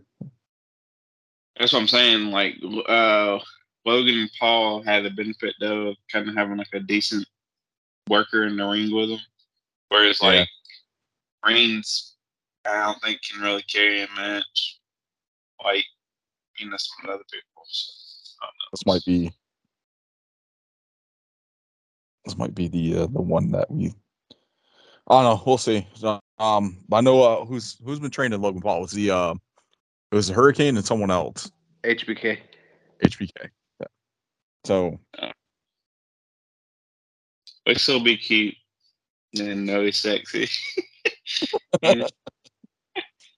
[1.57, 2.31] That's what I'm saying.
[2.31, 2.55] Like
[2.89, 3.39] uh,
[3.85, 7.25] Logan Paul had the benefit though of kind of having like a decent
[8.09, 9.19] worker in the ring with them,
[9.87, 10.27] whereas Yeah.
[10.27, 10.49] like
[11.45, 12.15] Reigns,
[12.65, 14.79] I don't think can really carry a match
[15.63, 15.85] like
[16.59, 17.63] you know some of the other people.
[17.67, 18.49] So, know.
[18.73, 19.31] This might be
[22.25, 23.93] this might be the uh, the one that we.
[25.07, 25.43] I don't know.
[25.45, 25.87] We'll see.
[25.93, 28.79] So, Um, I know uh, who's who's been training Logan Paul.
[28.79, 29.35] It was the uh,
[30.11, 31.51] it was the Hurricane and someone else.
[31.83, 32.39] HBK.
[33.03, 33.49] HBK.
[33.79, 33.87] Yeah.
[34.65, 34.99] So
[37.65, 38.55] But still be cute
[39.39, 40.47] and know he's sexy.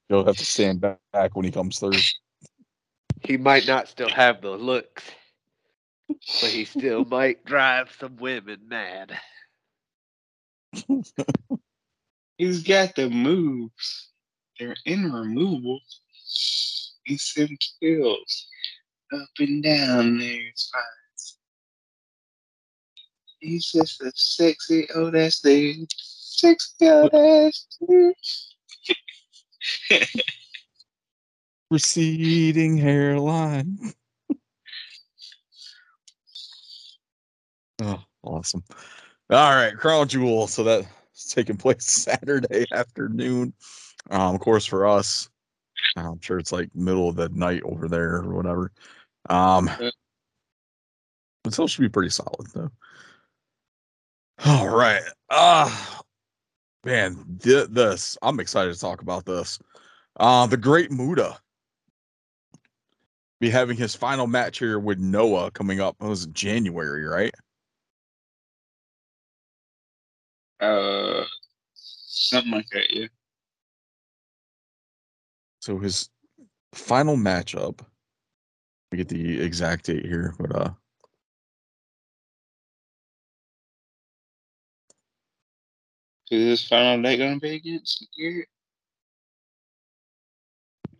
[0.10, 1.93] you'll have to stand back, back when he comes through.
[3.23, 5.04] He might not still have the looks,
[6.08, 9.17] but he still might drive some women mad.
[12.38, 14.10] He's got the moves.
[14.60, 15.80] They're irremovable.
[17.04, 18.48] He sends kills
[19.13, 20.48] up and down there.
[20.50, 20.82] It's fine.
[23.39, 25.88] He's just a sexy old ass dude.
[25.96, 28.13] Sexy old ass dude.
[31.72, 33.93] Receding hairline.
[37.81, 38.63] Oh, awesome.
[39.29, 40.47] All right, Crown Jewel.
[40.47, 40.87] So that's
[41.29, 43.53] taking place Saturday afternoon.
[44.09, 45.29] Um, of course, for us,
[45.95, 48.71] I'm sure it's like middle of the night over there or whatever.
[49.29, 49.69] Um,
[51.43, 52.71] but still should be pretty solid though.
[54.45, 55.01] All right.
[55.29, 56.01] Ah,
[56.85, 59.59] man, th- this I'm excited to talk about this.
[60.19, 61.37] Uh, the Great Muta
[63.39, 65.95] be having his final match here with Noah coming up.
[66.01, 67.33] It was January, right?
[70.60, 71.24] Uh,
[71.74, 73.08] something like that, yeah.
[75.62, 76.10] So his
[76.74, 77.80] final matchup.
[78.91, 80.70] We get the exact date here, but uh,
[86.32, 88.48] Is his final date gonna be against Garrett?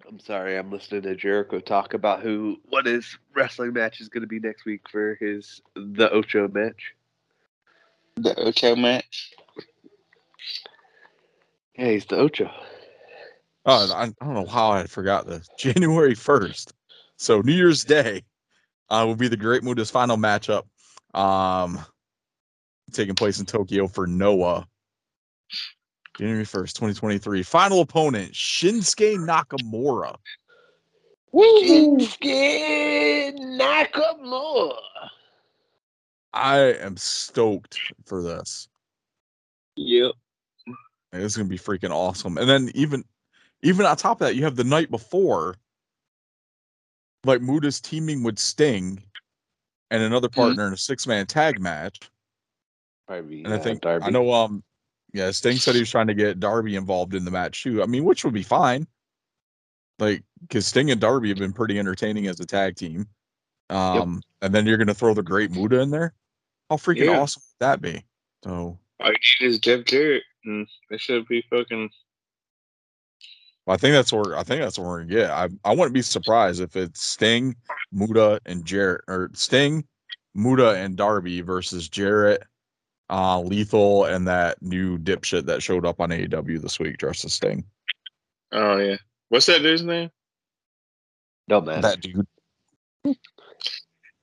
[0.08, 4.22] I'm sorry, I'm listening to Jericho talk about who what his wrestling match is going
[4.22, 6.94] to be next week for his the Ocho match.
[8.16, 9.34] The Ocho match?
[11.78, 12.50] Yeah, he's the Ocho.
[13.66, 15.50] oh, I, I don't know how I forgot this.
[15.58, 16.74] January first,
[17.18, 18.24] so New Year's Day,
[18.90, 20.64] uh, will be the Great Muta's final matchup.
[21.14, 21.80] Um,
[22.92, 24.68] taking place in Tokyo for Noah.
[26.18, 27.44] January 1st, 2023.
[27.44, 30.16] Final opponent, Shinsuke Nakamura.
[31.34, 34.74] Shinsuke Nakamura.
[36.34, 38.68] I am stoked for this.
[39.76, 40.14] Yep.
[41.14, 42.38] It's gonna be freaking awesome.
[42.38, 43.04] And then even
[43.64, 45.56] even on top of that, you have the night before,
[47.24, 49.02] like Muta's teaming with Sting
[49.90, 52.00] and another partner in a six man tag match.
[53.08, 54.06] Probably, And I think Darby.
[54.06, 54.64] I know um
[55.14, 57.82] yeah, Sting said he was trying to get Darby involved in the match too.
[57.82, 58.86] I mean, which would be fine.
[60.00, 63.08] Like, because Sting and Darby have been pretty entertaining as a tag team.
[63.70, 66.14] Um, and then you're gonna throw the great Muta in there.
[66.70, 67.20] How freaking Yeah.
[67.20, 68.04] awesome would that be?
[68.44, 71.90] So All you need is Jeff Jarrett, and they should be fucking.
[73.66, 75.30] Well, I think that's where I think that's where we're gonna get.
[75.32, 77.56] I I wouldn't be surprised if it's Sting,
[77.92, 79.86] Muta, and Jarrett, or Sting,
[80.34, 82.44] Muta, and Darby versus Jarrett,
[83.10, 87.34] uh, Lethal, and that new dipshit that showed up on AEW this week dressed as
[87.34, 87.64] Sting.
[88.52, 88.98] Oh yeah.
[89.30, 90.10] What's that dude's name?
[91.50, 91.66] Don't.
[91.66, 92.28] That dude.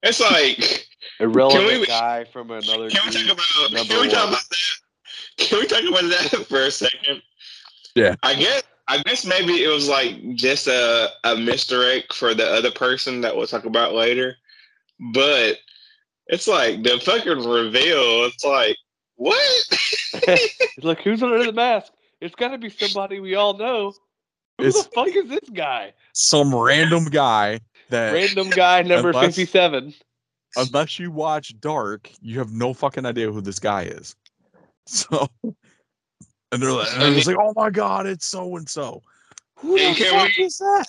[0.03, 0.87] It's like.
[1.21, 2.91] Irrelevant Can we- guy from another.
[2.91, 3.87] Can we talk about?
[3.87, 4.29] Can we talk one.
[4.35, 4.57] about that?
[5.39, 7.23] Can we talk about that for a second?
[7.95, 8.15] Yeah.
[8.23, 8.63] I guess.
[8.87, 13.35] I guess maybe it was like just a a misdirect for the other person that
[13.35, 14.37] we'll talk about later,
[15.15, 15.57] but
[16.27, 18.25] it's like the fucking reveal.
[18.27, 18.77] It's like
[19.17, 19.41] what?
[20.83, 21.93] Look, who's under the mask?
[22.21, 23.93] It's got to be somebody we all know.
[24.59, 25.95] Who It's- the fuck is this guy?
[26.13, 29.95] Some random guy that Random guy number Unless- 57.
[30.57, 34.15] Unless you watch Dark, you have no fucking idea who this guy is.
[34.87, 39.03] So, and they're like, and it's like, oh my god, it's so and so.
[39.61, 40.85] Who the can fuck we- is that?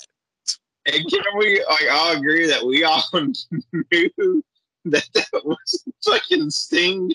[0.87, 4.43] And can we like all agree that we all knew
[4.83, 7.13] that that was fucking Sting?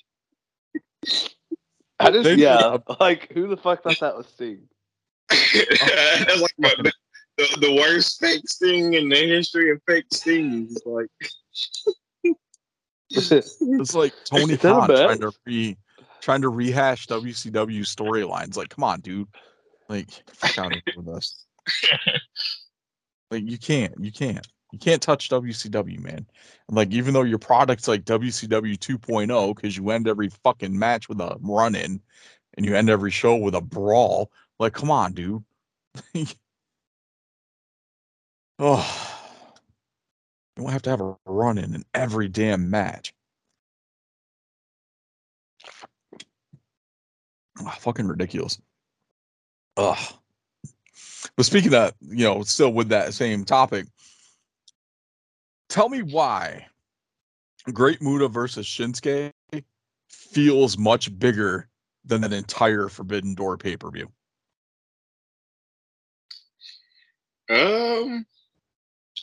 [1.98, 4.62] I just, They- yeah, like, who the fuck thought that was Sting?
[5.28, 6.92] That's like the,
[7.36, 10.78] the, the worst fake Sting in the history of fake Stings.
[10.86, 11.08] Like.
[13.10, 15.76] It's like Tony Is that a Khan trying to re
[16.20, 18.56] trying to rehash WCW storylines.
[18.56, 19.28] Like, come on, dude.
[19.88, 21.46] Like, fuck out of with this.
[23.30, 26.26] Like, you can't, you can't, you can't touch WCW, man.
[26.68, 31.08] And like, even though your product's like WCW 2.0, because you end every fucking match
[31.08, 32.00] with a run in,
[32.56, 34.30] and you end every show with a brawl.
[34.58, 35.44] Like, come on, dude.
[38.58, 39.09] oh,
[40.60, 43.14] you don't have to have a run in in every damn match.
[47.64, 48.60] Ah, fucking ridiculous.
[49.78, 50.14] Ugh.
[51.36, 53.86] But speaking of, you know, still with that same topic,
[55.70, 56.66] tell me why
[57.72, 59.32] Great Muta versus Shinsuke
[60.08, 61.68] feels much bigger
[62.04, 64.10] than that entire Forbidden Door pay per view.
[67.48, 68.26] Um,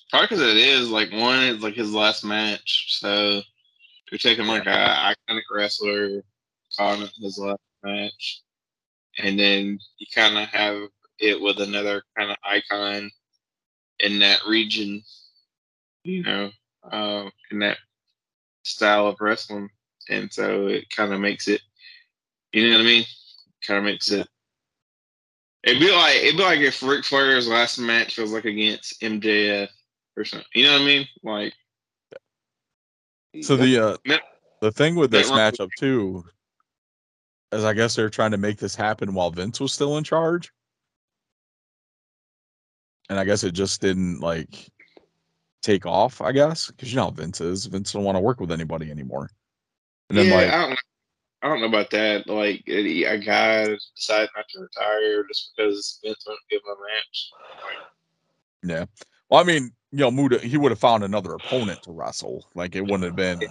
[0.10, 3.41] probably because it is like one is like his last match, so
[4.12, 6.24] you're taking like a iconic wrestler
[6.80, 8.41] on his last match,
[9.17, 10.82] and then you kind of have
[11.20, 13.10] it with another kind of icon
[14.00, 15.02] in that region,
[16.04, 16.52] you know,
[16.91, 17.78] um, in that
[18.63, 19.70] style of wrestling,
[20.10, 21.62] and so it kind of makes it,
[22.54, 23.06] you know what I mean?
[23.65, 24.28] Kind of makes it.
[25.63, 29.67] It'd be like it'd be like if Ric Flair's last match was like against MJF
[30.17, 30.47] or something.
[30.53, 31.08] You know what I mean?
[31.23, 31.53] Like
[33.41, 34.17] So the uh,
[34.62, 36.25] the thing with this matchup too
[37.51, 40.51] is I guess they're trying to make this happen while Vince was still in charge.
[43.09, 44.70] And I guess it just didn't like
[45.61, 47.65] take off, I guess, because you know how Vince is.
[47.68, 49.30] Vince don't want to work with anybody anymore.
[50.09, 50.76] And then yeah, like I don't know.
[51.43, 52.28] I don't know about that.
[52.28, 56.82] Like a a guy decided not to retire just because Vince won't give him a
[56.82, 57.32] match.
[58.63, 58.86] Yeah.
[59.30, 62.45] Well, I mean, you know, Muta, he would have found another opponent to wrestle.
[62.55, 63.41] Like it wouldn't have been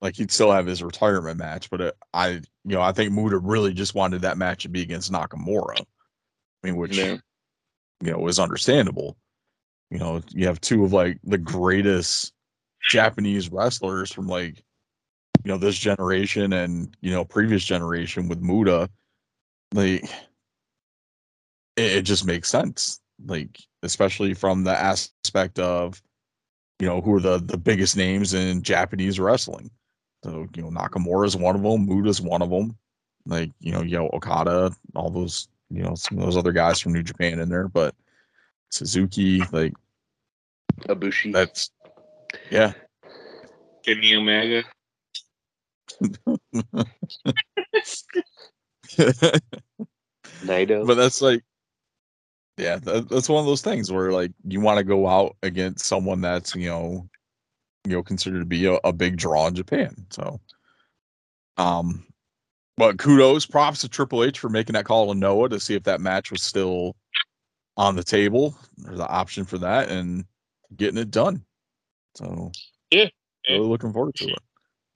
[0.00, 3.38] like he'd still have his retirement match, but it, I, you know, I think Muta
[3.38, 5.80] really just wanted that match to be against Nakamura.
[5.80, 5.84] I
[6.62, 7.16] mean, which Yeah.
[8.00, 9.16] you know is understandable.
[9.90, 12.32] You know, you have two of like the greatest
[12.90, 14.62] Japanese wrestlers from like
[15.44, 18.88] you know this generation and you know previous generation with Muta.
[19.74, 20.04] Like
[21.76, 23.00] it, it just makes sense.
[23.24, 26.00] Like especially from the aspect of
[26.78, 29.70] you know who are the the biggest names in Japanese wrestling.
[30.24, 31.86] So you know Nakamura is one of them.
[31.86, 32.76] Muta is one of them.
[33.26, 36.92] Like you know, know Okada, all those you know some of those other guys from
[36.92, 37.94] New Japan in there, but
[38.70, 39.74] Suzuki, like
[40.82, 41.32] Ibushi.
[41.32, 41.70] that's
[42.50, 42.72] yeah,
[43.84, 44.64] Kenny Omega.
[50.44, 50.86] Naito.
[50.86, 51.42] but that's like
[52.58, 55.86] yeah that, that's one of those things where like you want to go out against
[55.86, 57.08] someone that's you know
[57.84, 60.40] you know considered to be a, a big draw in japan so.
[61.56, 62.04] Um
[62.76, 65.82] but kudos props to triple h for making that call to noah to see if
[65.84, 66.94] that match was still
[67.78, 68.54] on the table.
[68.86, 70.24] Or the option for that and
[70.76, 71.42] getting it done.
[72.16, 72.50] So
[72.90, 73.06] Yeah,
[73.48, 73.56] yeah.
[73.56, 74.38] really looking forward to it.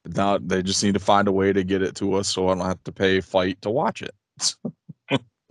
[0.04, 2.54] Now they just need to find a way to get it to us so i
[2.56, 4.12] don't have to pay fight to watch it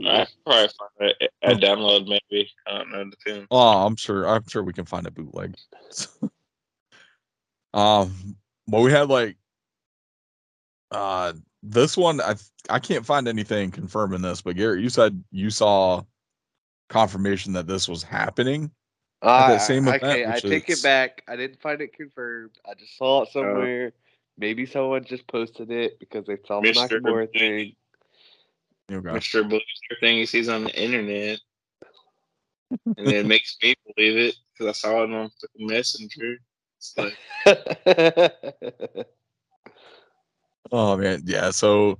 [0.07, 2.49] I probably find a, a download maybe.
[2.67, 3.47] I don't know the tune.
[3.51, 4.27] Oh, I'm sure.
[4.27, 5.55] I'm sure we can find a bootleg.
[7.73, 8.35] um,
[8.67, 9.37] but we had like,
[10.91, 11.33] uh,
[11.63, 12.21] this one.
[12.21, 12.35] I
[12.69, 16.03] I can't find anything confirming this, but Garrett, you said you saw
[16.89, 18.71] confirmation that this was happening.
[19.21, 21.23] Uh, that same I, event, okay, I which take is- it back.
[21.27, 22.57] I didn't find it confirmed.
[22.69, 23.93] I just saw it somewhere.
[24.37, 26.99] Maybe someone just posted it because they saw the Mr.
[26.99, 27.75] Nakamura thing.
[28.91, 29.47] You know, Mr.
[29.47, 31.39] believes everything he sees on the internet.
[32.97, 36.37] and it makes me believe it because I saw it on fucking Messenger.
[36.77, 37.17] It's like,
[40.71, 41.51] Oh man, yeah.
[41.51, 41.99] So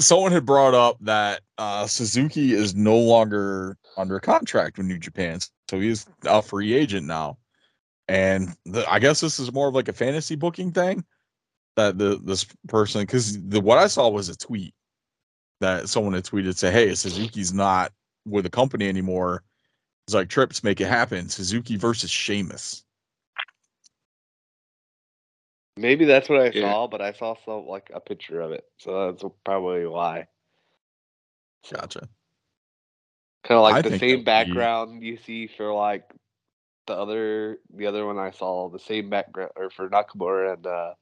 [0.00, 5.38] someone had brought up that uh, Suzuki is no longer under contract with New Japan,
[5.70, 7.38] so he's a free agent now.
[8.08, 11.04] And the, I guess this is more of like a fantasy booking thing
[11.76, 14.74] that the this person because the what I saw was a tweet
[15.60, 17.92] that someone had tweeted say, "Hey, Suzuki's not
[18.26, 19.42] with the company anymore."
[20.06, 21.28] It's like trips make it happen.
[21.28, 22.84] Suzuki versus Sheamus.
[25.76, 26.62] Maybe that's what I Yeah.
[26.62, 30.28] saw, but I saw some like a picture of it, so that's probably why.
[31.70, 32.08] Gotcha.
[33.44, 36.10] Kind of I like the same that would be- background you see for like
[36.86, 40.94] the other the other one I saw the same background or for Nakamura and uh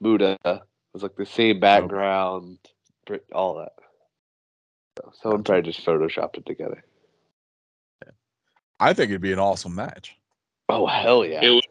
[0.00, 0.62] Muta it
[0.92, 2.58] was like the same background,
[3.06, 3.72] pr- all that.
[5.02, 5.52] So someone Gotcha.
[5.52, 6.82] probably just photoshopped it together.
[8.04, 8.12] Yeah.
[8.80, 10.16] I think it'd be an awesome match.
[10.68, 11.40] Oh hell yeah!
[11.42, 11.62] it was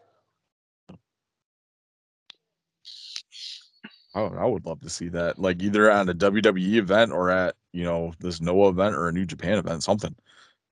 [4.13, 7.55] Oh, I would love to see that, like either at a WWE event or at
[7.71, 10.15] you know this Noah event or a New Japan event, something.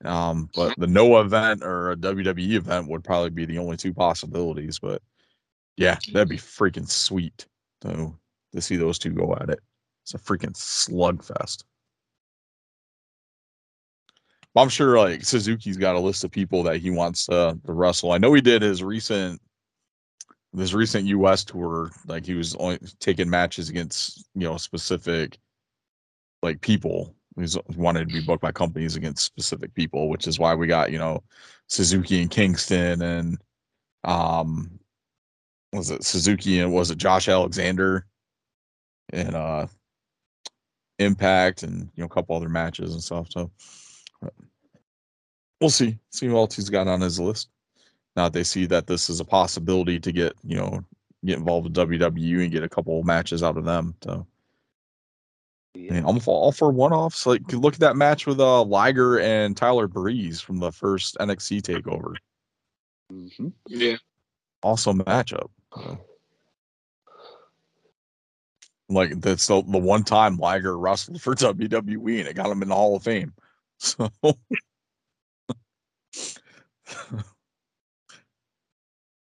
[0.04, 3.94] Um, but the Noah event or a WWE event would probably be the only two
[3.94, 4.80] possibilities.
[4.80, 5.02] But
[5.78, 7.46] yeah, that'd be freaking sweet.
[7.82, 8.18] So
[8.54, 9.60] to see those two go at it,
[10.04, 11.64] it's a freaking slugfest.
[14.62, 18.12] I'm sure like Suzuki's got a list of people that he wants to, to wrestle.
[18.12, 19.42] I know he did his recent
[20.54, 25.38] this recent US tour, like he was only taking matches against, you know, specific
[26.42, 27.16] like people.
[27.38, 30.92] He's wanted to be booked by companies against specific people, which is why we got,
[30.92, 31.24] you know,
[31.68, 33.38] Suzuki and Kingston and
[34.06, 34.80] um
[35.74, 38.06] was it Suzuki and was it Josh Alexander
[39.14, 39.68] and uh
[41.00, 43.28] Impact and you know a couple other matches and stuff.
[43.32, 43.52] So
[45.62, 45.98] we'll see.
[46.12, 47.50] See who else he's got on his list
[48.16, 50.84] now that they see that this is a possibility to get you know
[51.26, 53.96] get involved with WWE and get a couple matches out of them.
[54.04, 54.26] So
[55.76, 55.94] I Yeah.
[55.94, 57.26] mean, I'm all all for one offs.
[57.26, 61.62] Like look at that match with uh Liger and Tyler Breeze from the first NXT
[61.62, 62.16] takeover.
[63.12, 63.54] Mhm.
[63.68, 63.98] yeah.
[64.62, 65.50] Awesome matchup.
[65.74, 65.98] So,
[68.90, 72.70] Like that's the, the one time Liger wrestled for WWE and it got him in
[72.70, 73.34] the Hall of Fame.
[73.82, 74.10] So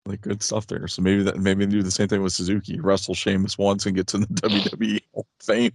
[0.05, 0.87] like good stuff there.
[0.87, 2.79] So maybe that maybe do the same thing with Suzuki.
[2.79, 5.71] Wrestle Sheamus once and gets in the WWE Hall of Fame.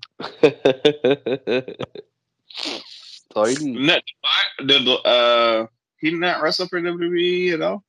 [2.61, 3.81] That's all you need.
[3.87, 4.03] Not,
[4.67, 5.67] did, uh,
[5.99, 7.85] he did not wrestle for WWE at all?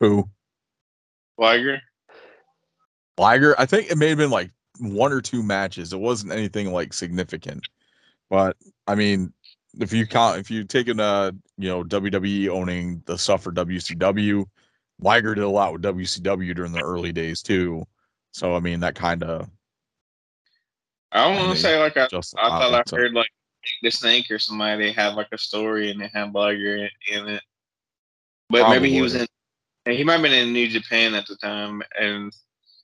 [0.00, 0.28] Who?
[1.38, 1.80] Liger?
[3.18, 5.92] Liger, I think it may have been like one or two matches.
[5.92, 7.66] It wasn't anything like significant.
[8.30, 8.56] But
[8.86, 9.32] I mean,
[9.78, 13.52] if you count if you take in uh you know WWE owning the stuff for
[13.52, 14.44] WCW,
[15.00, 17.84] Liger did a lot with WCW during the early days too.
[18.32, 19.48] So I mean that kind of
[21.12, 23.30] I don't want to say like I, I thought I heard like
[23.82, 27.42] the Snake or somebody had like a story and they had Liger in, in it.
[28.48, 29.26] But maybe he was in.
[29.86, 32.32] He might have been in New Japan at the time, and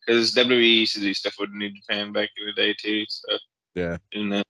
[0.07, 3.05] because WWE used to do stuff with New Japan back in the day too.
[3.09, 3.39] So
[3.75, 3.99] Yeah.
[4.13, 4.45] and then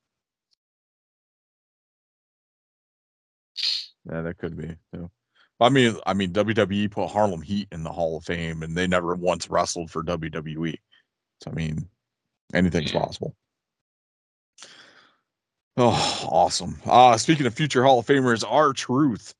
[4.11, 4.77] Yeah, that could be.
[4.95, 5.11] too.
[5.61, 8.87] I mean, I mean, WWE put Harlem Heat in the Hall of Fame, and they
[8.87, 10.77] never once wrestled for WWE.
[11.43, 11.89] So I mean,
[12.55, 13.35] anything's possible.
[15.79, 16.77] Oh, awesome!
[16.87, 19.35] Uh speaking of future Hall of Famers, R-Truth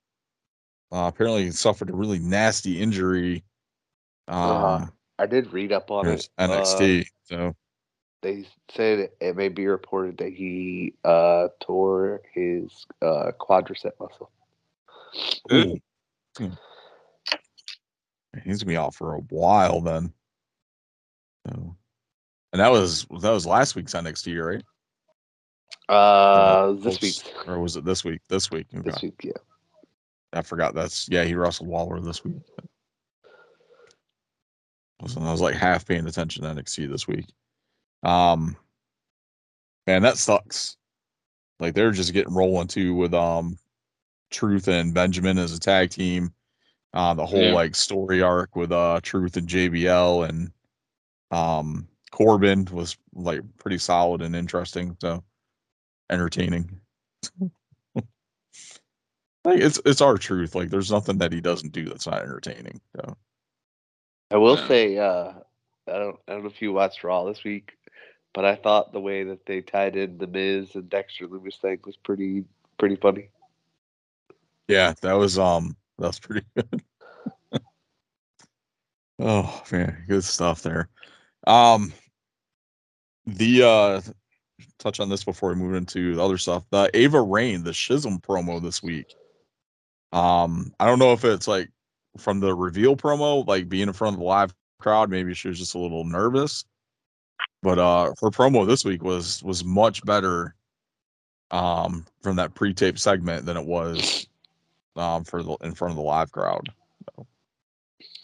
[0.91, 3.43] uh, apparently suffered a really nasty injury.
[4.27, 4.85] Um, Uh-huh.
[5.19, 6.29] I did read up on it.
[6.37, 7.05] Uh, NXT.
[7.23, 7.55] so
[8.21, 14.29] they said it may be reported that he uh, tore his uh, quadricep muscle.
[15.51, 15.77] Ooh.
[16.37, 16.49] Hmm.
[18.43, 20.13] he's gonna be out for a while then.
[21.47, 21.75] So,
[22.53, 24.63] and that was that was last week's NXT, right?
[25.89, 27.33] Uh, this week.
[27.47, 28.21] or was it this week?
[28.29, 28.67] This week.
[28.75, 28.89] Okay.
[28.89, 29.31] This week, yeah.
[30.33, 30.75] I forgot.
[30.75, 31.23] That's yeah.
[31.23, 32.35] He wrestled Waller this week.
[35.01, 37.25] Listen, I was like half paying attention to NXT this week.
[38.03, 38.57] Um,
[39.85, 40.77] man, that sucks.
[41.59, 43.57] Like they're just getting rolling too with um,
[44.29, 46.33] Truth and Benjamin as a tag team.
[46.93, 47.53] Uh, the whole Yeah.
[47.53, 50.51] like story arc with uh Truth and JBL and
[51.31, 54.95] um Corbin was like pretty solid and interesting.
[55.01, 55.23] So
[56.09, 56.79] entertaining.
[57.95, 60.55] like it's it's R-Truth.
[60.55, 62.79] Like there's nothing that he doesn't do that's not entertaining.
[62.95, 63.15] So
[64.31, 64.67] I will Yeah.
[64.67, 65.33] say, uh,
[65.87, 67.77] I don't, I don't know if you watched Raw this week,
[68.33, 71.79] but I thought the way that they tied in the Miz and Dexter Lumis thing
[71.85, 72.43] was pretty,
[72.77, 73.29] pretty funny.
[74.67, 76.81] Yeah, that was um that was pretty good.
[79.19, 80.89] oh man, good stuff there.
[81.45, 81.93] Um
[83.25, 84.01] the uh
[84.79, 86.63] touch on this before we move into the other stuff.
[86.71, 89.13] The Ava Raine, the Schism promo this week.
[90.13, 91.69] Um, I don't know if it's like
[92.17, 95.59] from the reveal promo, like being in front of the live crowd, maybe she was
[95.59, 96.65] just a little nervous.
[97.63, 100.55] But uh her promo this week was was much better
[101.51, 104.27] um from that pre-tape segment than it was
[104.99, 106.69] um for the in front of the live crowd.
[107.15, 107.27] So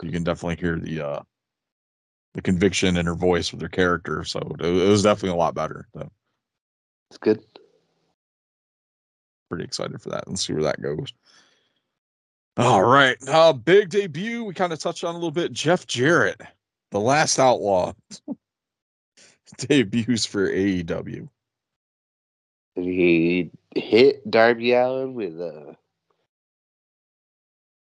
[0.01, 1.21] you can definitely hear the uh
[2.33, 4.23] the conviction in her voice with her character.
[4.23, 5.87] So it, it was definitely a lot better.
[5.93, 6.09] So
[7.09, 7.43] It's good.
[9.49, 10.27] pretty excited for that.
[10.27, 11.13] Let's see where that goes.
[12.57, 13.17] All right.
[13.27, 14.43] Uh big debut.
[14.43, 15.51] We kind of touched on a little bit.
[15.51, 16.41] Jeff Jarrett,
[16.91, 17.93] the last outlaw.
[19.57, 21.27] Debuts for AEW.
[22.75, 25.77] He hit Darby Allin with a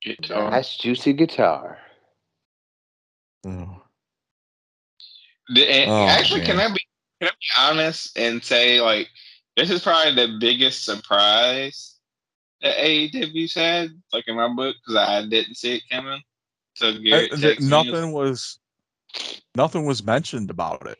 [0.03, 0.51] Guitar.
[0.51, 1.79] nice, juicy guitar.
[3.47, 3.83] Oh.
[5.49, 6.59] The- and Oh, actually, can.
[6.59, 6.81] I be
[7.21, 9.09] can I be honest and say like
[9.57, 11.97] this is probably the biggest surprise
[12.63, 16.23] that AEW's had, like in my book, because I didn't see it coming.
[16.75, 18.59] So Garrett th- texted me, nothing was
[19.55, 20.99] nothing was mentioned about it.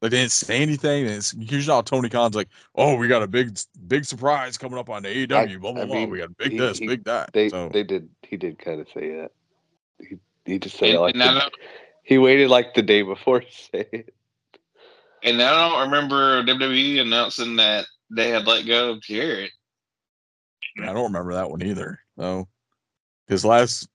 [0.00, 1.06] They didn't say anything.
[1.06, 4.78] And it's usually how Tony Khan's like, "Oh, we got a big, big surprise coming
[4.78, 5.60] up on the AEW.
[5.60, 6.04] blah blah I blah.
[6.06, 8.80] we got big he- this, he- big that." They so they did he did kind
[8.80, 9.32] of say that.
[10.00, 11.50] He, he just said and, it like and I the-
[12.02, 14.14] he waited like the day before to say it.
[15.22, 19.50] and I don't remember WWE announcing that they had let go of Jarrett.
[20.80, 22.00] I don't remember that one either.
[22.18, 22.48] So,
[23.26, 23.86] because last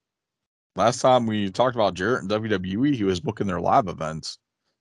[0.75, 4.37] last time we talked about Jarrett and WWE, he was booking their live events.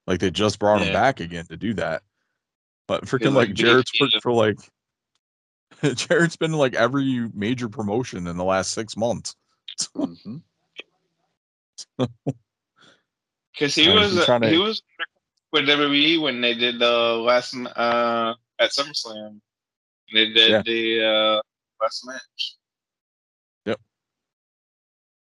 [0.06, 2.02] Like they just brought him back again to do that.
[2.86, 4.58] But freaking like, like BFT worked for like
[5.96, 9.34] Jarrett's been like every major promotion in the last six months.
[9.96, 10.42] Mhm.
[13.52, 14.82] Because he was to- he was
[15.52, 19.40] with WWE when they did the last uh at SummerSlam.
[20.12, 20.62] They did Yeah.
[20.64, 21.40] the uh
[21.80, 22.56] last match.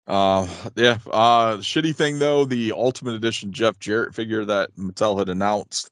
[0.06, 0.46] Uh,
[0.76, 0.98] yeah.
[1.10, 5.90] Uh, shitty thing though, the Ultimate Edition Jeff Jarrett figure that Mattel had announced,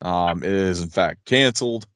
[0.00, 1.86] um, is in fact canceled.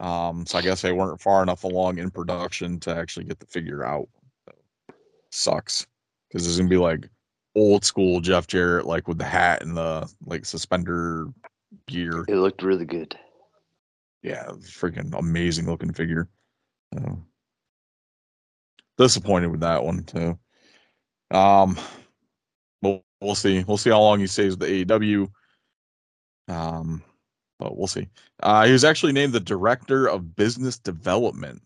[0.00, 3.46] Um, so I guess they weren't far enough along in production to actually get the
[3.46, 4.08] figure out.
[4.46, 4.54] So,
[5.30, 5.86] sucks
[6.28, 7.08] because there's gonna be like
[7.54, 11.26] old school Jeff Jarrett, like with the hat and the like suspender
[11.86, 12.24] gear.
[12.28, 13.18] It looked really good.
[14.22, 16.28] Yeah, freaking amazing looking figure.
[16.94, 17.22] So,
[18.98, 20.38] disappointed with that one too.
[21.30, 21.76] Um,
[22.82, 23.64] we'll we'll see.
[23.64, 25.28] We'll see how long he stays with the AEW.
[26.48, 27.02] Um,
[27.58, 28.08] but we'll see.
[28.42, 31.62] Uh, he was actually named the director of business development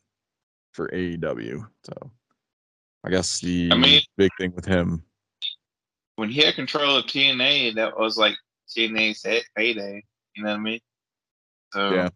[0.73, 1.67] for AEW.
[1.85, 2.11] So,
[3.05, 5.05] I guess the I mean- big thing with him.
[6.17, 8.37] When he had control of TNA, that was like
[8.69, 9.25] TNA's
[9.57, 10.05] heyday.
[10.37, 10.81] You know what I mean?
[11.73, 12.01] So Yeah.
[12.01, 12.11] I mean,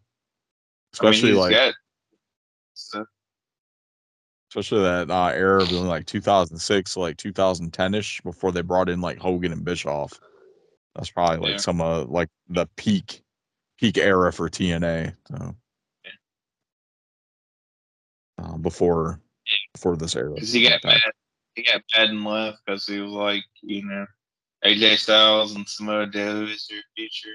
[0.93, 1.75] Especially like got
[2.75, 3.07] stuff.
[4.55, 9.19] Especially that uh, era of like 2006 to like 2010ish before they brought in like
[9.19, 10.21] Hogan and Bischoff.
[10.95, 11.57] That's probably like Yeah.
[11.57, 13.23] some uh like the peak
[13.81, 15.13] peak era for TNA.
[15.27, 15.57] So
[16.05, 16.11] Yeah.
[18.39, 19.21] uh, before
[19.73, 20.35] before this era.
[20.35, 21.01] Because he got bad,
[21.57, 24.07] He got bad and left because he was like, you know,
[24.65, 27.29] AJ Styles and Samoa Joe is your future.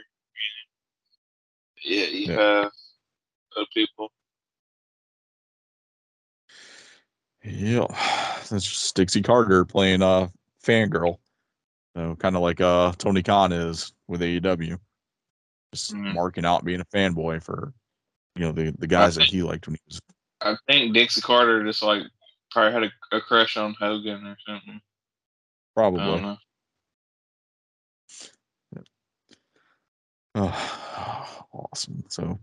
[1.84, 2.01] You know?
[2.01, 2.72] Yeah, you have
[3.57, 4.09] other people.
[7.50, 7.86] Yeah,
[8.50, 10.30] that's just Dixie Carter playing uh
[10.64, 11.18] fangirl.
[11.95, 14.80] So kind of like uh Tony Khan is with AEW,
[15.74, 16.14] just Mhm.
[16.14, 17.74] marking out being a fanboy for
[18.36, 20.00] you know the the guys that he liked when he was
[20.41, 22.04] I think Dixie Carter just like
[22.52, 24.76] probably had a, a crush on Hogan or something.
[24.76, 24.82] I
[25.76, 26.00] probably.
[26.00, 26.38] don't know.
[30.36, 32.04] Oh, awesome.
[32.10, 32.39] So,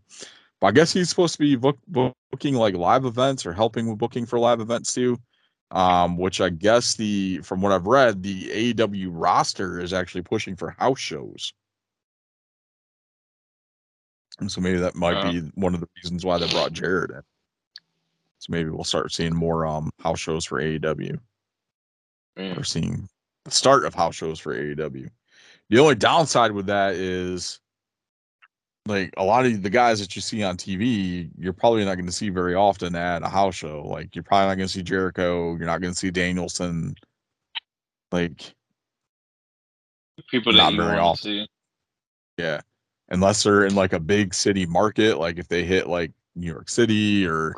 [0.60, 3.98] but I guess he's supposed to be book, booking like live events or helping with
[3.98, 5.18] booking for live events too.
[5.72, 10.54] Um, which I guess the from what I've read, the AEW roster is actually pushing
[10.54, 11.52] for house shows.
[14.38, 15.32] And so maybe that might Uh.
[15.32, 17.22] be one of the reasons why they brought Jarrett in.
[18.38, 21.18] So maybe we'll start seeing more um house shows for AEW
[22.36, 22.56] Yeah.
[22.56, 23.08] or seeing
[23.44, 25.08] the start of house shows for AEW.
[25.68, 27.60] The only downside with that is
[28.86, 32.06] like a lot of the guys that you see on TV, you're probably not going
[32.06, 33.82] to see very often at a house show.
[33.82, 36.94] Like you're probably not going to see Jericho, you're not going to see Danielson.
[38.12, 38.54] Like
[40.30, 41.22] People Not very often.
[41.22, 41.48] see.
[42.38, 42.60] yeah,
[43.10, 46.68] unless they're in like a big city market, like if they hit like New York
[46.70, 47.54] City or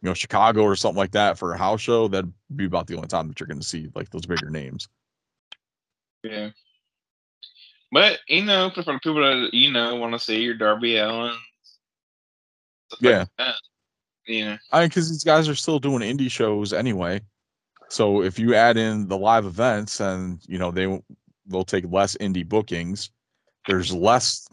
[0.00, 2.94] you know Chicago or something like that for a house show, that'd be about the
[2.96, 4.88] only time that you're going to see like those bigger names.
[6.22, 6.50] Yeah.
[7.90, 11.34] But you know, for the people that you know want to see your Darby Allin.
[13.00, 13.24] yeah, like Yeah.
[13.38, 13.54] that,
[14.26, 14.58] You know.
[14.72, 17.20] I mean, because these guys are still doing indie shows anyway.
[17.88, 21.00] So if you add in the live events, and you know they
[21.46, 23.10] they'll take less indie bookings.
[23.66, 24.46] There's less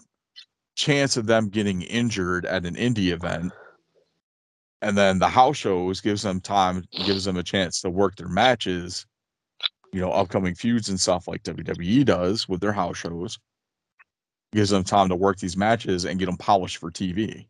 [0.76, 3.54] chance of them getting injured at an indie event,
[4.82, 8.28] and then the house shows gives them time, gives them a chance to work their
[8.30, 9.06] matches.
[9.94, 13.40] You know, upcoming feuds and stuff like WWE does with their house shows.
[14.52, 17.48] Gives them time to work these matches and get them polished for TV.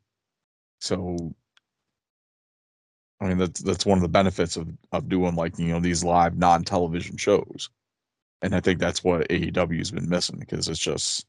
[0.79, 1.35] So
[3.21, 6.03] I mean, that's that's one of the benefits of of doing like you know these
[6.03, 7.69] live non-television shows,
[8.41, 11.25] and I think that's what AEW has been missing because it's just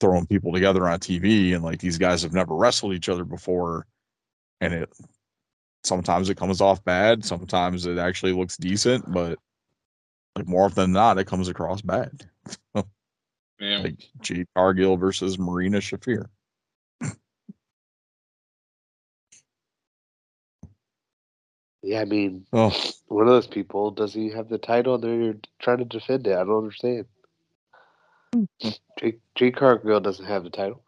[0.00, 3.86] throwing people together on TV and like these guys have never wrestled each other before,
[4.60, 4.90] and it
[5.84, 9.38] sometimes it comes off bad, sometimes it actually looks decent, but
[10.36, 12.28] like more often than not, it comes across bad.
[12.74, 13.78] Yeah.
[13.78, 16.26] Like Jade Cargill versus Marina Shafir.
[21.84, 22.72] Yeah, I mean, Oh,
[23.06, 26.32] one of those people does he have the title and they're trying to defend it?
[26.32, 27.06] I don't understand.
[28.98, 30.82] Jake, Jake Cargill doesn't have the title.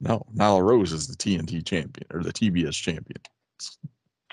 [0.00, 3.20] no, Nyla Rose is the TNT champion or the TBS champion.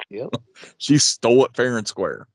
[0.10, 0.30] Yep.
[0.80, 2.28] She stole it fair and square.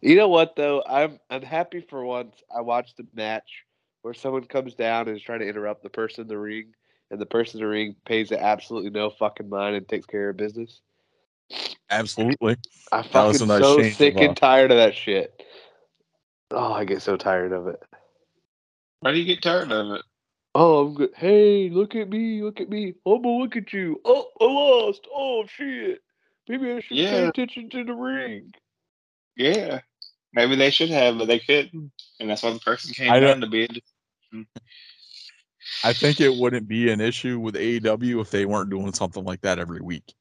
[0.00, 0.82] You know what though?
[0.88, 2.42] I'm I'm happy for once.
[2.54, 3.64] I watched a match
[4.02, 6.74] where someone comes down and is trying to interrupt the person in the ring,
[7.10, 10.30] and the person in the ring pays it absolutely no fucking mind and takes care
[10.30, 10.80] of business.
[11.90, 12.56] Absolutely.
[12.90, 15.42] I That was fucking nice so sick and tired of that shit.
[16.50, 17.82] Oh, I get so tired of it.
[19.00, 20.02] Why do you get tired of it?
[20.54, 21.10] Oh, I'm good.
[21.16, 22.94] Hey, look at me, look at me.
[23.06, 24.00] Oh, but look at you.
[24.04, 25.06] Oh, I lost.
[25.12, 26.00] Oh shit.
[26.48, 28.52] Maybe I should pay attention to the ring.
[29.36, 29.80] Yeah.
[30.34, 31.92] Maybe they should have, but they couldn't.
[32.20, 33.64] And that's why the person came I down to be.
[33.64, 34.44] a-
[35.84, 39.40] I think it wouldn't be an issue with AEW if they weren't doing something like
[39.42, 40.14] that every week.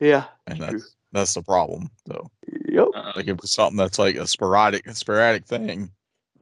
[0.00, 0.24] Yeah.
[0.46, 0.66] And true.
[0.66, 1.90] that's that's the problem.
[2.06, 2.30] So
[2.68, 2.88] Yep.
[2.94, 5.90] Uh, like if it's something that's like a sporadic sporadic thing,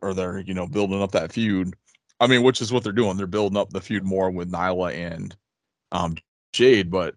[0.02, 1.74] or they're, you know, building up that feud.
[2.20, 3.16] I mean, which is what they're doing.
[3.16, 5.36] They're building up the feud more with Nyla and
[5.92, 6.16] um
[6.52, 7.14] Jade, but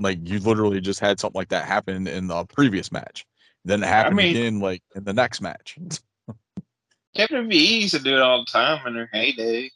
[0.00, 3.24] like you literally just had something like that happen in the previous match.
[3.64, 5.78] Then it happened mean- again like in the next match.
[7.16, 9.70] WWE used to do it all the time in their heyday,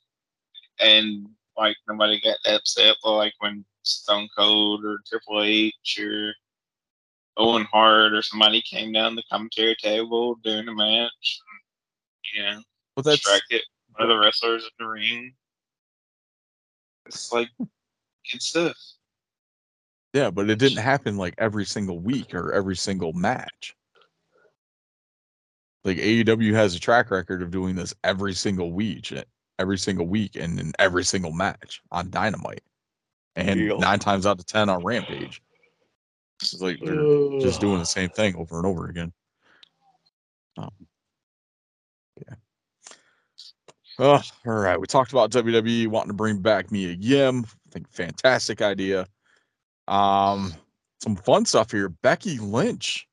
[0.80, 2.96] and like nobody got that upset.
[3.02, 6.34] But like when Stone Cold or Triple H or
[7.36, 11.40] Owen Hart or somebody came down the commentary table during the match,
[12.34, 12.62] you know,
[12.96, 13.62] But that's distracted
[13.92, 15.34] one of the wrestlers in the ring.
[17.04, 18.76] It's like good stuff.
[20.14, 23.75] Yeah, but it didn't happen like every single week or every single match.
[25.86, 29.22] Like AEW has a track record of doing this every single week, eh,
[29.60, 32.64] every single week, and in every single match on Dynamite,
[33.36, 33.76] and Yeah.
[33.78, 35.40] nine times out of ten on Rampage.
[36.42, 39.12] It's like they're just doing the same thing over and over again.
[40.58, 40.70] Um,
[42.26, 42.34] yeah.
[44.00, 44.80] Oh, all right.
[44.80, 47.46] We talked about WWE wanting to bring back Mia Yim.
[47.46, 49.06] I think fantastic idea.
[49.86, 50.52] Um,
[51.00, 51.88] some fun stuff here.
[51.88, 53.06] Becky Lynch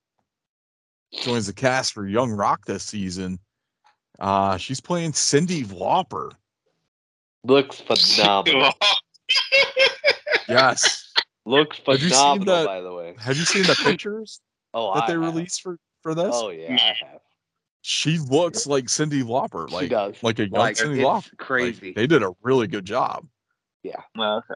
[1.22, 3.40] joins the cast for Young Rock this season.
[4.20, 6.32] Uh, she's playing Cyndi Lauper.
[7.44, 7.80] Looks
[8.16, 8.72] phenomenal.
[10.48, 11.12] Yes.
[11.46, 13.16] Looks Have you seen phenomenal, that- by the way.
[13.20, 14.40] Have you seen the pictures
[14.74, 15.22] Oh, that I they have.
[15.22, 16.32] released for for this?
[16.34, 17.20] Oh yeah, I have.
[17.82, 20.16] She looks like Cyndi Lauper, She like does.
[20.24, 21.30] like a young Like, Cyndi it's Lauper.
[21.32, 21.94] Like, crazy.
[21.94, 23.28] they did a really good job.
[23.84, 24.02] Yeah.
[24.16, 24.54] Well, okay.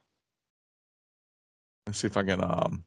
[1.85, 2.83] Let's see if I can um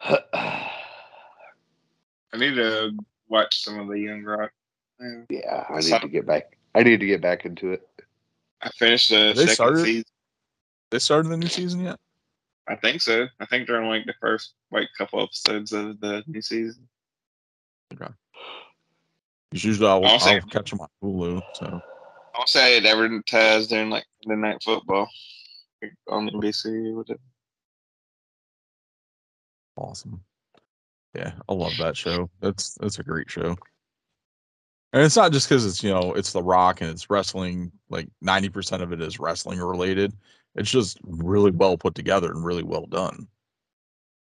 [0.04, 0.70] I
[2.36, 2.92] need to
[3.28, 4.50] watch some of the Young Rock.
[5.00, 5.22] Yeah.
[5.30, 6.56] yeah, I need to get back.
[6.74, 7.86] I need to get back into it.
[8.62, 9.84] I finished the they second started?
[9.84, 10.04] season.
[10.90, 11.98] they started the new season yet?
[12.68, 13.26] I think so.
[13.40, 16.86] I think they're on like the first like couple episodes of the new season.
[17.98, 18.12] 'Cause
[19.64, 21.42] usually I'll, I'll I'll say- catch them on Hulu.
[21.54, 21.80] So
[22.36, 25.08] I'll say it advertised during like the night football
[25.82, 27.18] like, on NBC or whatever.
[29.76, 30.22] Awesome.
[31.14, 32.30] Yeah, I love that show.
[32.40, 33.56] That's that's a great show.
[34.92, 37.72] And it's not just because it's you know it's The Rock and it's wrestling.
[37.88, 40.12] Like ninety percent of it is wrestling related.
[40.54, 43.28] It's just really well put together and really well done.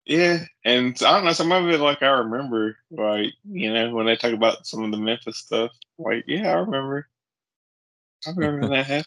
[0.04, 4.06] Yeah, and I don't know some of it like I remember, like you know when
[4.06, 5.70] they talk about some of the Memphis stuff.
[5.98, 7.08] Like, yeah, I remember.
[8.26, 9.06] I remember that happened.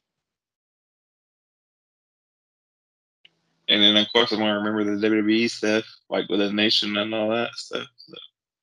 [3.68, 7.14] And then of course I'm gonna remember the WWE stuff, like with the Nation and
[7.14, 7.88] all that stuff.
[7.98, 8.14] So.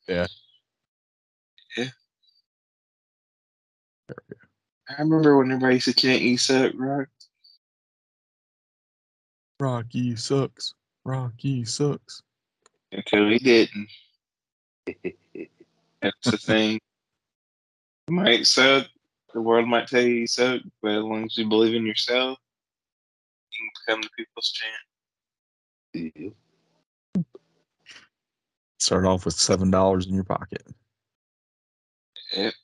[0.08, 0.26] Yeah.
[1.76, 1.90] Yeah.
[4.88, 7.06] I remember when everybody used to chant "You suck, right?"
[9.58, 10.74] Rocky sucks.
[11.04, 12.22] Rocky sucks.
[12.90, 13.88] Until he didn't.
[16.02, 16.80] That's the thing.
[18.08, 18.86] You might suck.
[19.32, 22.38] The world might tell you you suck, but as long as you believe in yourself,
[23.50, 24.74] you can become the people's champ.
[25.94, 26.30] Yeah.
[28.78, 30.62] Start off with seven dollars in your pocket.
[32.34, 32.54] Yep.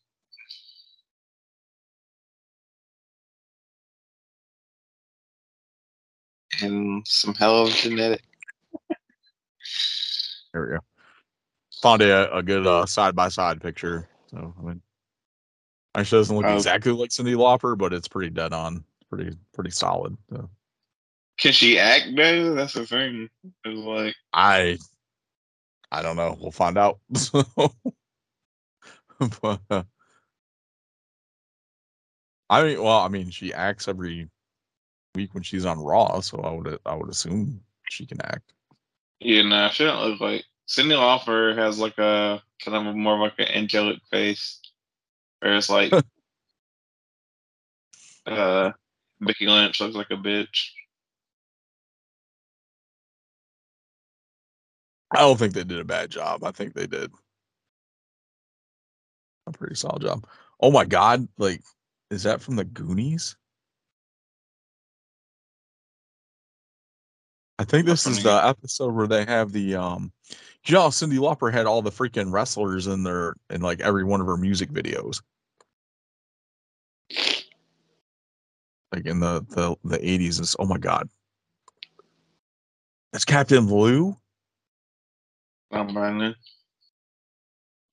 [6.62, 8.22] And some hell of genetic.
[10.52, 10.78] There we go.
[11.82, 14.08] Found a, a good uh, side by side picture.
[14.30, 14.82] So I mean,
[15.94, 16.56] actually doesn't look Oh.
[16.56, 18.84] exactly like Cyndi Lauper, but it's pretty dead on.
[19.10, 20.16] Pretty pretty solid.
[20.30, 20.50] So
[21.38, 22.54] Can she act though?
[22.54, 23.28] That's the thing.
[23.64, 24.78] It's like I
[25.90, 26.36] I don't know.
[26.40, 26.98] We'll find out.
[29.42, 29.82] But, uh,
[32.48, 34.28] I mean, well, I mean, she acts every
[35.14, 38.52] week when she's on Raw, so I would I would assume she can act.
[39.20, 43.20] you know, she don't look like Cyndi Lauper has like a kind of more of
[43.20, 44.60] like an angelic face.
[45.40, 45.92] Whereas like
[48.26, 48.72] uh
[49.20, 50.70] Becky Lynch looks like a bitch.
[55.10, 56.44] I don't think they did a bad job.
[56.44, 57.10] I think they did
[59.46, 60.26] a pretty solid job.
[60.60, 61.62] Oh my god, like
[62.10, 63.36] is that from the Goonies?
[67.58, 70.12] I think this is the episode where they have the um
[70.66, 74.20] you know Cyndi Lauper had all the freaking wrestlers in their in like every one
[74.20, 75.22] of her music videos.
[78.92, 81.08] Like in the the the 80s is oh my god.
[83.12, 84.16] That's Captain Lou?
[85.70, 86.34] I'm buying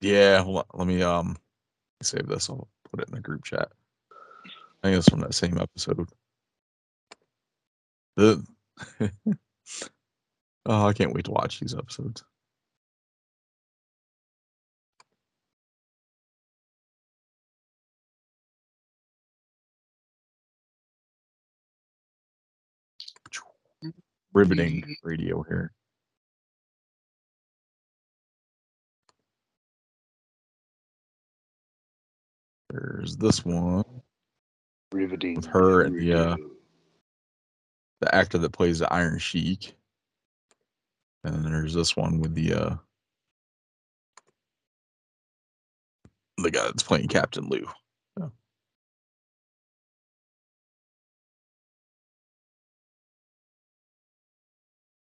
[0.00, 0.64] Yeah, hold on.
[0.74, 1.36] Let me um
[2.02, 2.48] save this.
[2.50, 3.70] I'll put it in the group chat.
[4.82, 6.08] I think it's from that same episode.
[8.16, 8.44] The
[10.66, 12.24] oh, I can't wait to watch these episodes.
[24.32, 25.72] Riveting radio here.
[32.70, 33.84] There's this one.
[34.92, 35.36] Riveting.
[35.36, 36.36] With her and the, uh,
[38.00, 39.76] the actor that plays the Iron Sheik.
[41.24, 42.76] And then there's this one with the uh
[46.38, 47.66] the guy that's playing Captain Lou.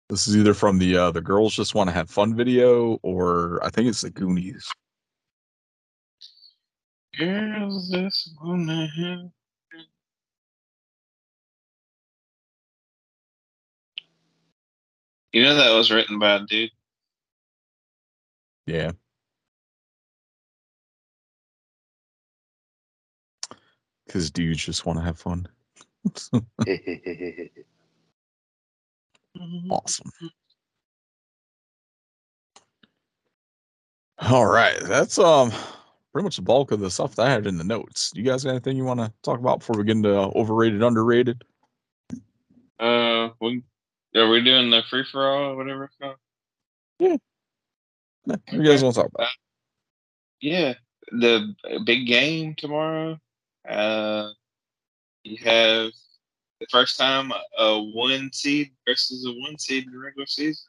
[0.09, 3.59] This is either from the uh the girls just want to have fun video or
[3.65, 4.69] I think it's the Goonies.
[7.17, 7.93] Girls
[8.41, 9.31] wanna have
[15.31, 16.69] You know that was written by a dude.
[18.67, 18.91] Yeah.
[24.09, 25.47] Cause dudes just want to have fun.
[29.71, 30.11] awesome.
[34.19, 35.51] All right, that's um
[36.13, 38.11] pretty much the bulk of the stuff that I had in the notes.
[38.15, 41.43] You guys got anything you want to talk about before we get into overrated, underrated?
[42.79, 43.63] Uh, we,
[44.15, 45.85] are we doing the free for all or whatever?
[45.85, 46.15] it's called?
[46.99, 47.19] What
[48.45, 49.27] do you guys want to talk about?
[50.39, 50.75] Yeah,
[51.11, 53.19] the big game tomorrow.
[53.67, 54.29] Uh,
[55.23, 55.91] you have
[56.59, 60.65] the first time a one seed versus a one seed in the regular season.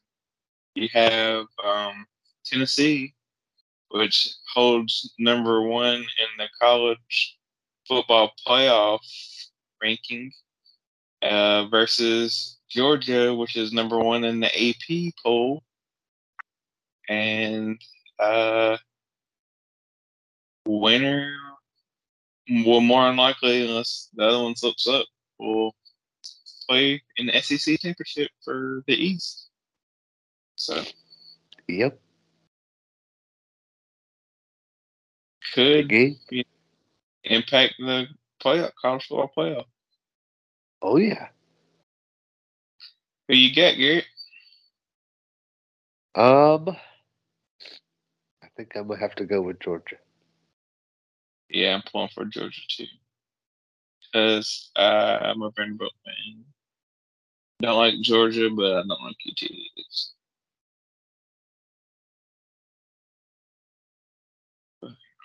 [0.74, 2.06] You have um,
[2.44, 3.14] Tennessee,
[3.90, 7.38] which holds number one in the college
[7.86, 9.00] football playoff
[9.82, 10.32] ranking,
[11.22, 15.62] uh, versus Georgia, which is number one in the AP poll.
[17.08, 17.80] And
[18.18, 18.76] uh,
[20.66, 21.36] winner
[22.48, 25.06] will more than likely, unless the other one slips up,
[25.38, 25.74] will
[26.68, 29.48] play in the SEC championship for the East.
[30.56, 30.82] So
[31.68, 31.98] Yep.
[35.54, 36.16] Could Game.
[37.22, 38.06] impact the
[38.42, 39.64] playoff college football playoff.
[40.82, 41.28] Oh yeah.
[43.28, 44.04] Who you got, Garrett?
[46.16, 46.76] Um,
[48.42, 49.96] I think I'm gonna have to go with Georgia.
[51.48, 52.86] Yeah, I'm pulling for Georgia too.
[54.02, 56.44] Because uh, I'm a Vanderbilt fan.
[57.60, 59.50] Don't like Georgia, but I don't like UT.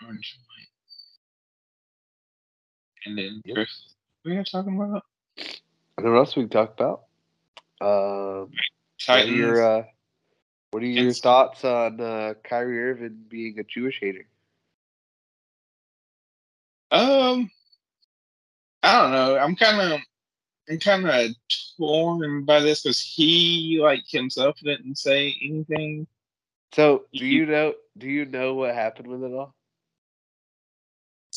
[0.04, 0.70] Orange and white.
[3.06, 3.56] And then Yep.
[3.56, 5.04] Chris, what are you talking about?
[5.98, 7.04] And what else we can talk about?
[7.82, 8.52] Um,
[9.08, 9.84] what are your uh,
[10.72, 14.28] what are your thoughts on uh, Kyrie Irving being a Jewish hater?
[16.92, 17.50] Um,
[18.84, 19.38] I don't know.
[19.38, 20.00] I'm kind of,
[20.70, 21.32] I'm kind of
[21.78, 26.08] torn by this because he, like himself, didn't say anything.
[26.74, 27.74] So, do You- you know?
[27.98, 29.54] Do you know what happened with it all?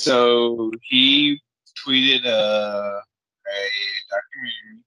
[0.03, 1.41] So he
[1.79, 3.69] tweeted uh, a
[4.11, 4.83] documentary,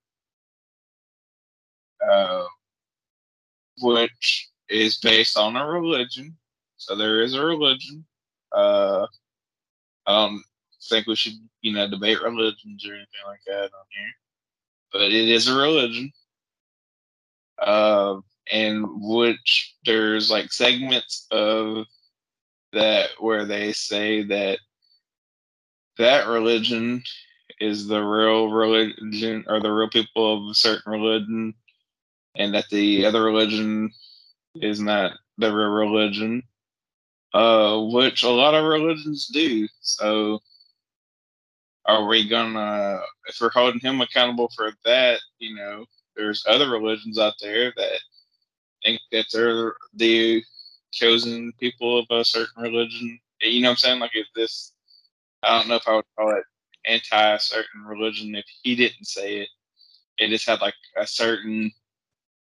[2.05, 2.43] uh,
[3.81, 6.35] which is based on a religion.
[6.75, 8.03] So there is a religion.
[8.51, 9.07] Uh,
[10.05, 10.43] I don't
[10.89, 14.13] think we should, you know, debate religions or anything like that on here,
[14.91, 16.11] but it is a religion.
[17.57, 18.17] Uh,
[18.51, 21.85] and which there's like segments of
[22.73, 24.59] that where they say that
[25.97, 27.03] that religion
[27.59, 31.53] is the real religion or the real people of a certain religion
[32.35, 33.91] and that the other religion
[34.55, 36.43] is not the real religion
[37.33, 39.67] uh which a lot of religions do.
[39.81, 40.39] So
[41.85, 45.85] are we gonna if we're holding him accountable for that you know
[46.15, 47.99] there's other religions out there that
[48.83, 50.43] think that they're the
[50.91, 53.19] chosen people of a certain religion.
[53.41, 53.99] You know what i'm saying?
[53.99, 54.73] Like if this
[55.45, 56.43] I don't know if I would call it
[56.85, 59.49] anti certain religion if he didn't say it.
[60.17, 61.71] It just had like a certain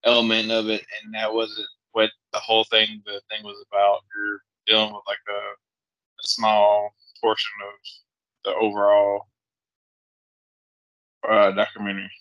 [0.04, 4.02] element of it, and that wasn't what the whole thing the thing was about.
[4.16, 7.74] You're dealing with like a, a small portion of
[8.46, 9.28] the overall
[11.28, 12.12] uh, documentary.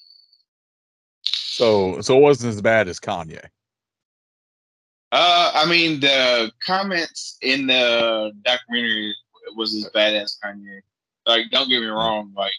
[1.25, 3.45] So, so it wasn't as bad as Kanye.
[5.13, 9.15] Uh, I mean, the comments in the documentary
[9.55, 10.81] was as bad as Kanye.
[11.27, 12.33] Like, don't get me wrong.
[12.37, 12.53] Like,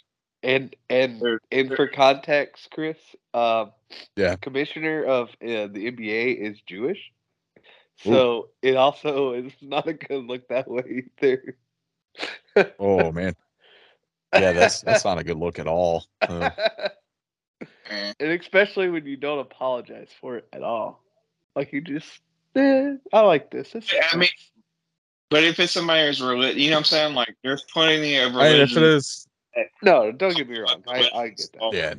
[0.44, 2.98] And and There- and for context, Chris,
[3.34, 3.72] um,
[4.16, 4.36] Yeah.
[4.36, 7.12] commissioner of uh, the NBA is Jewish,
[7.98, 11.58] so it also is not a good look that way either.
[12.80, 13.36] Oh man,
[14.34, 16.06] yeah, that's that's not a good look at all.
[16.22, 16.50] Uh,
[17.90, 21.04] and especially when you don't apologize for it at all,
[21.56, 22.22] like you just,
[22.56, 23.76] eh, I like this.
[23.76, 24.30] It's I mean,
[25.30, 27.14] But if it's somebody's religion, you know what I'm saying?
[27.14, 28.78] Like, there's plenty of I mean, if religions.
[28.78, 29.28] it is,
[29.82, 30.84] no, don't get me wrong.
[30.88, 31.74] I, I get that.
[31.74, 31.90] Yeah.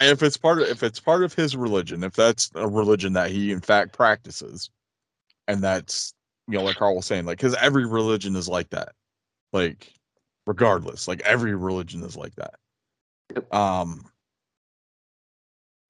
[0.00, 3.12] and if it's part of if it's part of his religion, if that's a religion
[3.12, 4.70] that he in fact practices,
[5.46, 6.14] and that's
[6.48, 8.92] you know like Carl was saying, like because every religion is like that,
[9.52, 9.92] like
[10.46, 12.54] regardless, like every religion is like that.
[13.34, 13.54] Yep.
[13.54, 14.04] Um,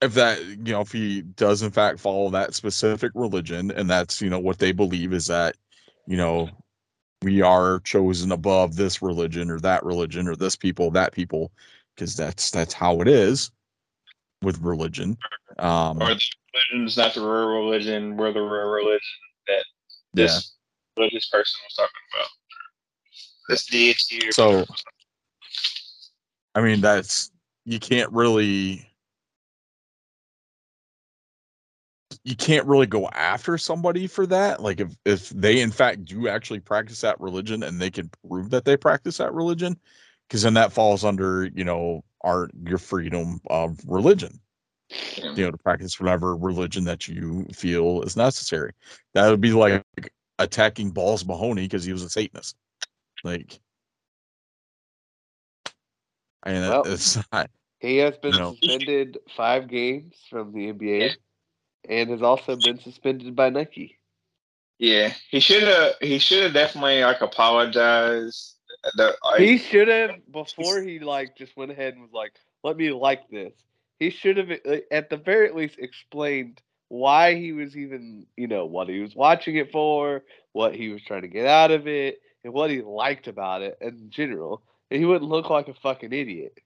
[0.01, 4.21] if that you know if he does in fact follow that specific religion, and that's
[4.21, 5.55] you know what they believe is that
[6.07, 6.49] you know
[7.21, 11.51] we are chosen above this religion or that religion or this people that people
[11.95, 13.51] because that's that's how it is
[14.41, 15.17] with religion
[15.59, 16.19] um Or the
[16.71, 18.99] religion's not the real religion, we're the real religion
[19.47, 19.63] that
[20.15, 20.53] yeah this
[20.97, 22.27] religious person was talking about.
[23.49, 24.27] This deity.
[24.27, 24.65] or So-
[26.55, 27.31] i mean that's
[27.65, 28.87] you can't really
[32.23, 36.27] you can't really go after somebody for that like if if they in fact do
[36.27, 39.77] actually practice that religion and they can prove that they practice that religion
[40.27, 44.39] because then that falls under you know our your freedom of religion
[45.17, 45.33] Yeah.
[45.35, 48.71] you know, to practice whatever religion that you feel is necessary.
[49.13, 49.83] That would be like
[50.39, 52.55] attacking Balls Mahoney because he was a Satanist.
[53.23, 53.59] Like,
[56.43, 57.49] I mean, Well, it's not.
[57.79, 58.51] He has been No.
[58.51, 61.15] suspended five games from the NBA,
[61.89, 63.99] and has also been suspended by Nike.
[64.79, 65.93] Yeah, he should have.
[66.01, 68.55] He should have definitely like apologized.
[68.95, 72.77] The, like, he should have before he like just went ahead and was like, "Let
[72.77, 73.53] me like this."
[73.99, 74.51] He should have,
[74.91, 79.55] at the very least, explained why he was even, you know, what he was watching
[79.55, 83.27] it for, what he was trying to get out of it, and what he liked
[83.27, 84.61] about it in general.
[84.91, 86.59] And he wouldn't look like a fucking idiot.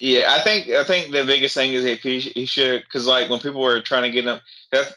[0.00, 3.28] Yeah, I think I think the biggest thing is if he he should because like
[3.28, 4.40] when people were trying to get him,
[4.70, 4.94] that's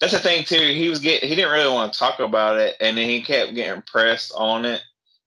[0.00, 0.60] that's the thing too.
[0.60, 3.54] He was get he didn't really want to talk about it, and then he kept
[3.54, 4.82] getting pressed on it,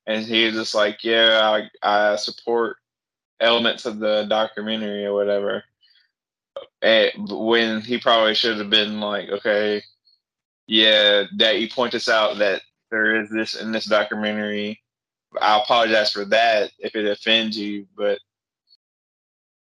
[0.07, 1.39] and he was just like, "Yeah,
[1.83, 2.77] I, I support
[3.39, 5.63] elements of the documentary or whatever."
[6.81, 9.83] Eh, and when he probably should have been like, "Okay,
[10.67, 14.81] yeah, that you point this out that there is this in this documentary.
[15.39, 18.19] I apologize for that if it offends you, but."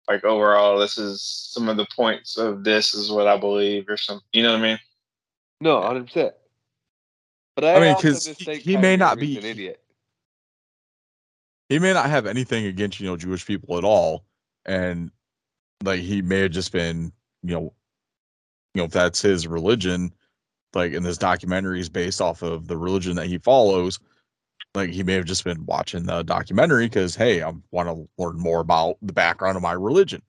[0.09, 3.97] Like overall this is some of the points of this is what I believe or
[3.97, 4.25] something.
[4.33, 4.79] You know what I mean?
[5.61, 6.35] No, hundred percent.
[7.55, 9.83] But I, I mean, because he- he may not be- an idiot.
[11.69, 14.25] he may not have anything against you know Jewish people at all,
[14.65, 15.11] and
[15.83, 17.73] like he may have just been you know,
[18.75, 20.13] you know if that's his religion,
[20.75, 23.99] like in this documentary is based off of the religion that he follows.
[24.77, 28.39] Like he may have just been watching the documentary because hey, I want to learn
[28.39, 30.23] more about the background of my religion.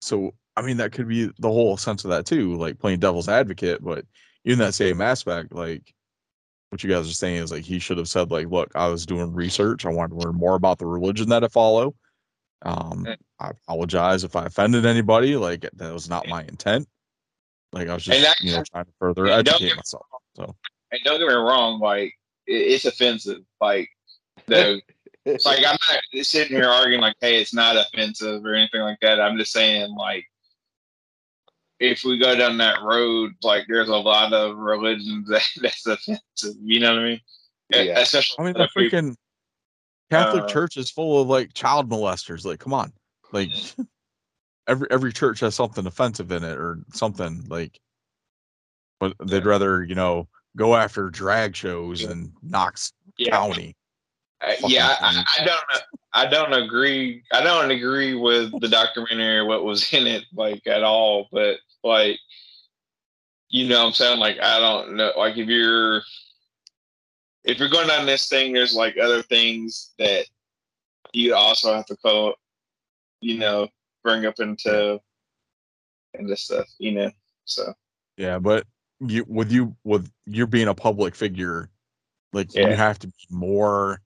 [0.00, 3.28] So I mean that could be the whole sense of that too, like playing devil's
[3.28, 3.84] advocate.
[3.84, 4.04] But
[4.44, 5.92] in that same aspect, like
[6.70, 9.06] what you guys are saying is like he should have said like look i was
[9.06, 11.94] doing research i wanted to learn more about the religion that i follow
[12.62, 13.16] um Mm.
[13.38, 16.88] i apologize if i offended anybody like that was not my intent
[17.72, 20.54] like i was just you know trying to further educate myself so
[20.90, 22.14] And don't get me wrong, like
[22.46, 23.42] it's offensive.
[23.60, 23.88] Like
[24.46, 24.80] the
[25.26, 29.20] like I'm not sitting here arguing like, hey, it's not offensive or anything like that.
[29.20, 30.24] I'm just saying like
[31.78, 36.56] if we go down that road, like there's a lot of religions that, that's offensive.
[36.62, 37.20] You know what I mean?
[37.70, 37.98] Yeah.
[37.98, 38.98] Especially i mean the other people.
[38.98, 39.16] freaking
[40.10, 42.92] catholic Uh, church is full of like child molesters like come on
[43.32, 43.50] like
[44.68, 47.80] every every church has something offensive in it or something like
[49.00, 53.30] but they'd rather you know go after drag shows in knox yeah.
[53.30, 53.76] county
[54.40, 55.24] Uh, yeah, I.
[55.38, 55.60] I don't.
[56.12, 57.22] I don't agree.
[57.30, 61.28] I don't agree with the documentary or what was in it, like at all.
[61.30, 62.18] But like,
[63.50, 65.12] you know, what I'm saying like I don't know.
[65.16, 66.02] Like if you're
[67.44, 70.26] if you're going down this thing, there's like other things that
[71.12, 72.34] you also have to call,
[73.20, 73.68] you know,
[74.02, 74.98] bring up into
[76.14, 76.66] into stuff.
[76.78, 77.10] You know,
[77.44, 77.74] so
[78.16, 78.66] Yeah, but
[79.00, 81.70] you with you with you being a public figure,
[82.32, 84.00] like you have to be more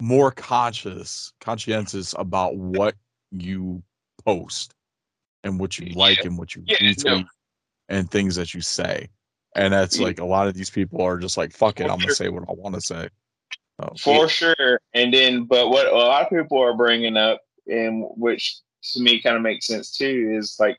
[0.00, 2.94] more conscious, conscientious about what
[3.30, 3.82] you
[4.24, 4.74] post
[5.42, 7.24] and what you like and what you Yeah, retweet no.
[7.88, 9.08] and things that you say.
[9.54, 10.06] And that's Yeah.
[10.06, 12.48] like a lot of these people are just like, fuck it, I'm gonna say what
[12.48, 13.08] I want to say.
[13.80, 14.80] So, For sure.
[14.94, 18.58] And then, but what a lot of people are bringing up, and which
[18.92, 20.78] to me kind of makes sense too, is like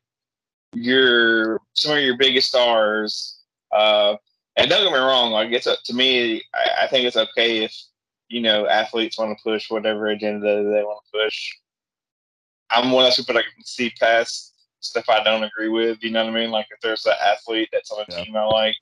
[0.73, 3.39] your some of your biggest stars.
[3.71, 4.15] Uh,
[4.57, 6.43] and don't get me wrong, like it's up to me.
[6.53, 7.75] I, I think it's okay if
[8.29, 11.53] you know athletes want to push whatever agenda they want to push.
[12.69, 16.03] I'm one of those people that can see past stuff I don't agree with.
[16.03, 16.51] You know what I mean?
[16.51, 18.23] Like if there's an athlete that's on a Yeah.
[18.23, 18.75] team I like,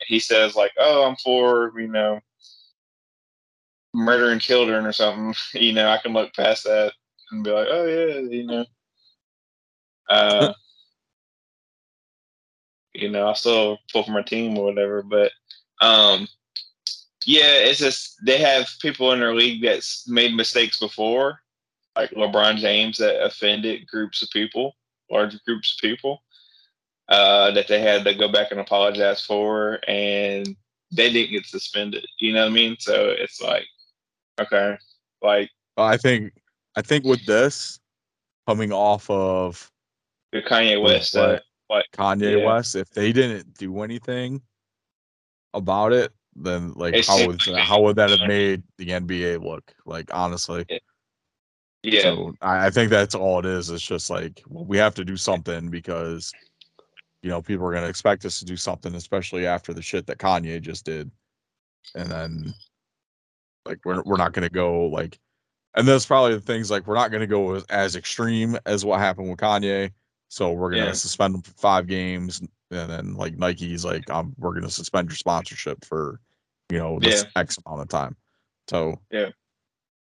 [0.00, 2.20] and he says like, "Oh, I'm for you know."
[3.94, 6.92] murdering children or something, you know, I can look past that
[7.30, 8.64] and be like, oh yeah, you know.
[10.08, 10.52] Uh
[12.94, 15.32] you know, I still pull for my team or whatever, but
[15.80, 16.28] um
[17.24, 21.40] yeah, it's just they have people in their league that's made mistakes before,
[21.96, 24.74] like LeBron James that offended groups of people,
[25.10, 26.22] large groups of people,
[27.08, 30.56] uh, that they had to go back and apologize for and
[30.90, 32.04] they didn't get suspended.
[32.18, 32.76] You know what I mean?
[32.80, 33.66] So it's like
[34.40, 34.78] Okay.
[35.20, 36.32] Like I think
[36.76, 37.78] I think with this
[38.48, 39.70] coming off of
[40.32, 41.42] the Kanye West what?
[41.80, 42.18] Stuff.
[42.18, 42.46] Kanye Yeah.
[42.46, 44.42] West, if they didn't do anything
[45.54, 49.42] about it, then like It how would like how would that have made the NBA
[49.42, 49.72] look?
[49.84, 50.64] Like honestly.
[51.82, 52.02] Yeah.
[52.02, 53.70] So I, I think that's all it is.
[53.70, 56.32] It's just like well, we have to do something because
[57.22, 60.18] you know people are gonna expect us to do something, especially after the shit that
[60.18, 61.10] Kanye just did.
[61.94, 62.54] And then
[63.66, 65.18] like we're we're not gonna go like
[65.74, 68.84] and that's probably the things like we're not going to go as, as extreme as
[68.84, 69.90] what happened with Kanye.
[70.32, 70.92] So we're going to Yeah.
[70.92, 75.10] suspend them for five games, and then like Nike's like, um, we're going to suspend
[75.10, 76.20] your sponsorship for,
[76.70, 78.16] you know, this X amount of time.
[78.66, 79.28] So yeah,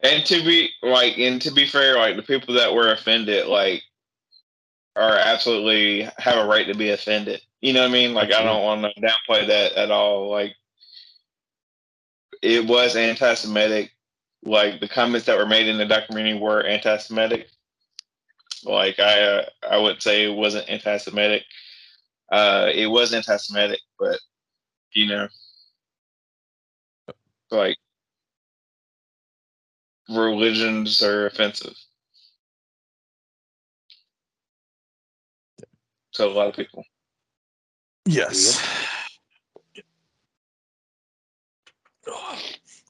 [0.00, 3.84] And to be like, and to be fair, like the people that were offended, like,
[4.96, 7.40] are absolutely have a right to be offended.
[7.60, 8.12] You know what I mean?
[8.12, 10.28] Like, I don't want to downplay that at all.
[10.30, 10.56] Like,
[12.42, 13.92] it was anti-Semitic.
[14.42, 17.50] Like the comments that were made in the documentary were anti-Semitic.
[18.64, 21.44] Like I, uh, I would say it wasn't anti-Semitic.
[22.30, 24.18] Uh, it was anti-Semitic, but
[24.92, 25.28] you know,
[27.50, 27.76] like
[30.08, 31.74] religions are offensive
[36.12, 36.84] to a lot of people.
[38.06, 38.62] yes,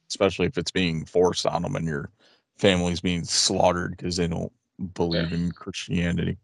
[0.09, 2.11] especially if it's being forced on them and your
[2.57, 4.53] family's being slaughtered because they don't
[4.95, 6.37] believe in Christianity.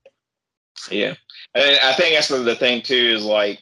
[0.91, 1.14] Yeah,
[1.55, 3.61] and I think that's the thing too is like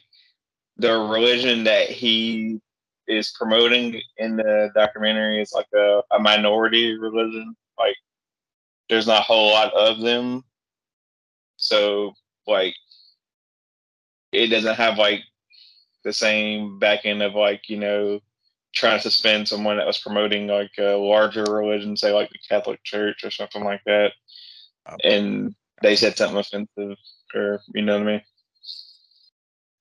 [0.77, 2.59] the religion that he
[3.07, 7.55] is promoting in the documentary is like a, a minority religion.
[7.77, 7.95] Like,
[8.89, 10.43] there's not a whole lot of them,
[11.57, 12.13] so
[12.47, 12.75] like
[14.31, 15.21] it doesn't have like
[16.03, 18.19] the same back end of like you know
[18.73, 22.83] trying to suspend someone that was promoting like a larger religion, say like the Catholic
[22.83, 24.13] Church or something like that.
[25.03, 26.97] And they said something offensive
[27.33, 28.21] or you know what I mean.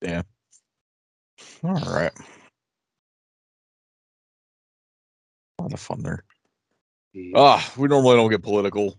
[0.03, 0.23] Yeah.
[1.65, 2.13] All right.
[5.59, 6.25] A lot of fun there.
[7.13, 7.33] Yeah.
[7.37, 8.99] Ah, we normally don't get political.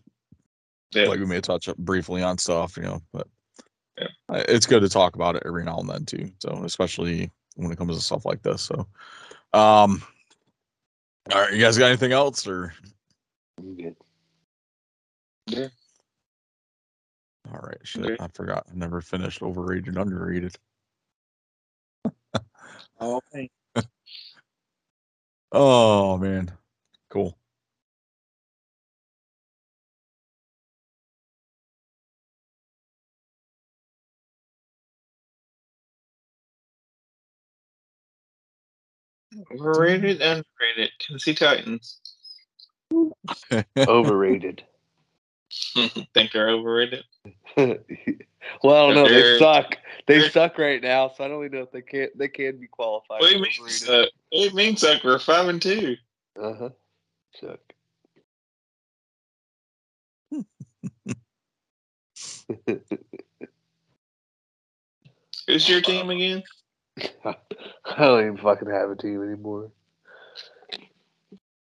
[0.92, 1.08] Yeah.
[1.08, 3.28] Like we may touch up briefly on stuff, you know, but
[3.98, 4.08] Yeah.
[4.30, 6.32] it's good to talk about it every now and then too.
[6.40, 8.62] So especially when it comes to stuff like this.
[8.62, 8.88] So,
[9.54, 10.04] um,
[11.32, 12.74] all right, you guys got anything else or?
[13.58, 13.96] I'm good.
[15.48, 15.68] Yeah.
[17.52, 18.18] All right, shit, Okay.
[18.20, 18.66] I forgot.
[18.72, 20.56] I never finished overrated, underrated.
[23.02, 23.22] Oh,
[25.52, 26.52] Oh man,
[27.12, 27.38] cool.
[39.52, 40.92] Overrated, underrated.
[41.00, 42.00] Tennessee Titans.
[43.88, 44.64] Overrated.
[46.14, 47.04] Think they're overrated.
[47.58, 47.78] well, I
[48.64, 49.08] don't know.
[49.08, 49.78] They suck.
[50.06, 52.68] They suck right now, so I don't even know if they can they can be
[52.68, 53.22] qualified.
[53.22, 53.52] What do you mean?
[53.70, 54.10] Suck?
[54.30, 55.04] What do you mean suck?
[55.04, 55.96] We're five and two.
[56.42, 56.70] Uh huh.
[57.40, 57.60] Suck.
[65.48, 66.44] Who's your team again?
[67.26, 67.36] I
[67.98, 69.72] don't even fucking have a team anymore.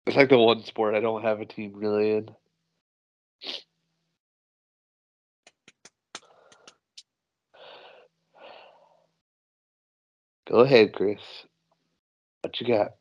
[0.06, 2.30] It's like the one sport I don't have a team really in.
[10.48, 11.20] Go ahead, Chris.
[12.42, 12.92] What you got?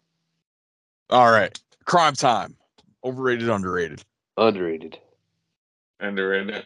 [1.10, 2.56] All right, Cryme Tyme.
[3.04, 4.04] Overrated, underrated.
[4.38, 5.00] Underrated.
[6.00, 6.66] Underrated.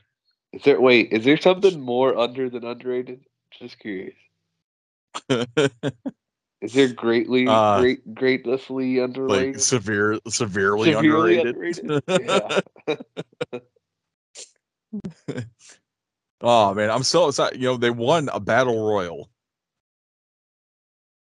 [0.54, 1.14] Is there wait?
[1.14, 3.22] Is there something more under than underrated?
[3.52, 4.16] Just curious.
[6.62, 9.62] Is there greatly, Uh, great, greatlessly like underrated?
[9.62, 12.04] severe, severely, Severely underrated.
[12.08, 13.06] underrated?
[16.44, 17.62] Oh man, I'm so excited.
[17.62, 19.30] You know, they won a battle royal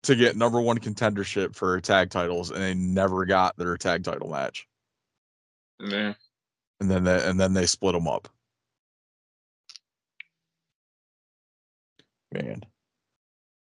[0.03, 4.29] to get number one contendership for tag titles, and they never got their tag title
[4.29, 4.67] match.
[5.79, 6.13] Yeah.
[6.79, 8.27] And then they, and then they split them up.
[12.33, 12.63] Man,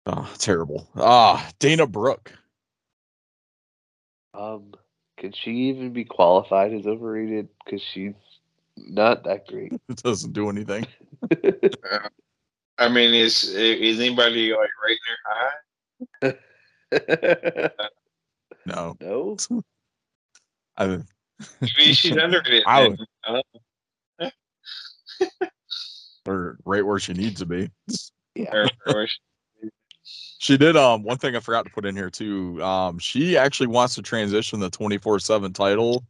[0.06, 0.86] oh, terrible.
[0.94, 2.32] Ah, Dana Brooke.
[4.35, 4.74] Um,
[5.16, 7.48] can she even be qualified as overrated?
[7.65, 8.12] Because she's
[8.77, 9.73] not that great.
[9.89, 10.86] It doesn't do anything.
[12.78, 15.51] I mean, is is anybody like rating her high?
[18.66, 19.37] No, no.
[20.77, 20.87] I,
[21.61, 22.65] Maybe she's underrated.
[22.66, 22.97] I then.
[24.20, 24.33] would-
[26.27, 27.70] or right where she needs to be.
[28.35, 28.53] Yeah.
[28.53, 28.66] know.
[28.87, 29.09] Or- or-
[30.41, 32.62] She did um one thing I forgot to put in here too.
[32.62, 36.05] Um she actually wants to transition the 24/7 title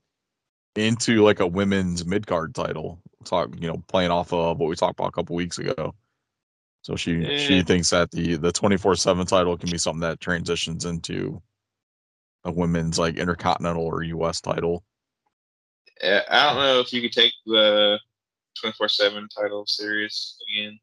[0.76, 3.00] into like a women's mid-card title.
[3.24, 5.94] Talk, you know, playing off of what we talked about a couple weeks ago.
[6.82, 11.42] So she she thinks that the the 24/7 title can be something that transitions into
[12.44, 14.84] a women's like intercontinental or US title.
[16.02, 17.98] I don't know if you could take the
[18.60, 20.78] twenty four seven title serious again.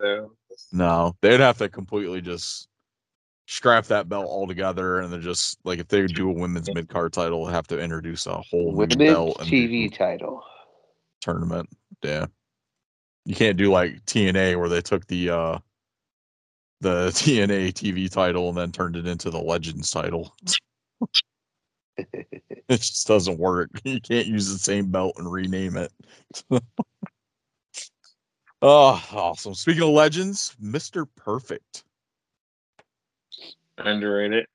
[0.00, 0.36] So
[0.72, 2.68] No, they'd have to completely just
[3.46, 7.12] scrap that belt altogether, and then just like if they do a women's mid card
[7.12, 10.42] title, have to introduce a whole new Women's belt and TV title.
[11.20, 11.68] tournament.
[12.02, 12.26] Yeah,
[13.24, 15.58] you can't do like TNA where they took the uh
[16.80, 20.34] the TNA TV title and then turned it into the Legends title.
[22.70, 23.68] It just doesn't work.
[23.84, 25.92] You can't use the same belt and rename it.
[28.62, 29.54] oh, awesome.
[29.54, 31.06] Speaking of legends, Mr.
[31.16, 31.82] Perfect.
[33.76, 34.46] Underrated.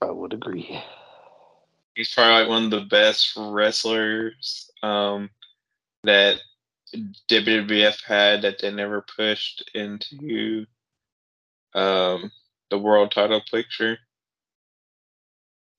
[0.00, 0.80] I would agree.
[1.94, 5.30] He's probably like one of the best wrestlers um,
[6.02, 6.40] that
[7.28, 10.66] WWF had that they never pushed into
[11.74, 12.30] um,
[12.70, 13.98] the world title picture.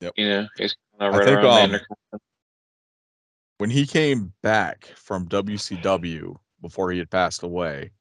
[0.01, 0.13] Yep.
[0.17, 1.75] You know, he's kind of right think, around
[2.13, 2.19] um.
[3.57, 7.91] When he came back from WCW before he had passed away,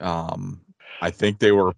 [0.00, 0.62] um,
[1.02, 1.74] I think they were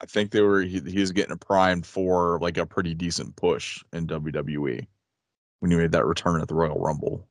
[0.00, 3.82] I think they were he, he was getting primed for like a pretty decent push
[3.92, 4.86] in WWE
[5.60, 7.26] when he made that return at the Royal Rumble.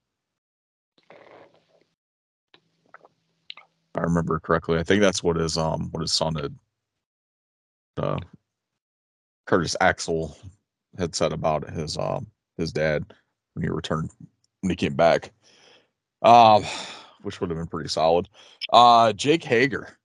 [3.99, 4.79] I remember correctly.
[4.79, 6.55] I think that's what his um what his son had
[7.97, 8.19] uh
[9.45, 10.37] Curtis Axel
[10.97, 12.27] had said about his um
[12.57, 13.03] his dad
[13.53, 14.09] when he returned
[14.61, 15.31] when he came back.
[16.21, 16.63] Um
[17.23, 18.29] which would have been pretty solid.
[18.71, 19.97] Uh Jake Hager.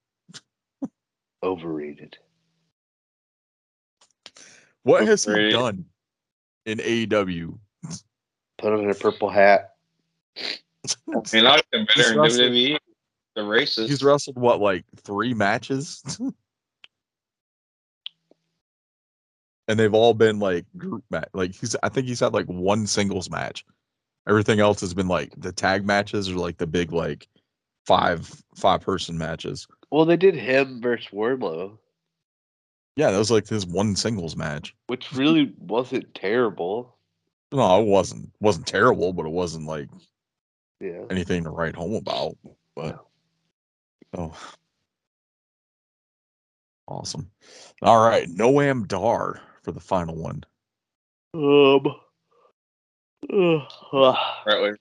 [1.43, 2.19] Overrated.
[4.83, 5.85] What has he done
[6.67, 7.59] in AEW?
[8.59, 9.75] Put on a purple hat.
[10.37, 10.43] I
[11.33, 12.79] mean, I like him better in WWE.
[13.35, 13.89] The racist.
[13.89, 16.03] He's wrestled what, like three matches?
[19.69, 21.29] and they've all been like group match.
[21.33, 23.65] Like he's, I think he's had like one singles match.
[24.29, 27.29] Everything else has been like the tag matches or like the big like
[27.87, 29.67] five five person matches.
[29.91, 31.77] Well, they did him versus Wardlow,
[32.97, 34.75] Yeah, that was like his one singles match.
[34.87, 36.97] which really wasn't terrible.
[37.53, 39.89] No, it wasn't wasn't terrible, but it wasn't like
[40.81, 41.05] Yeah.
[41.11, 42.37] anything to write home about.
[42.75, 43.05] But
[44.17, 44.37] oh,
[46.87, 47.31] awesome!
[47.83, 50.45] All right, Noam Dar for the final one.
[51.35, 51.87] Um.
[53.93, 54.15] uh,
[54.47, 54.75] Right,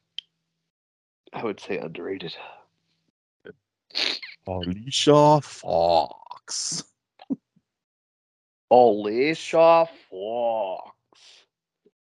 [1.34, 2.36] I would say underrated.
[4.48, 6.84] Alicia Fox.
[8.70, 10.92] Alicia Fox.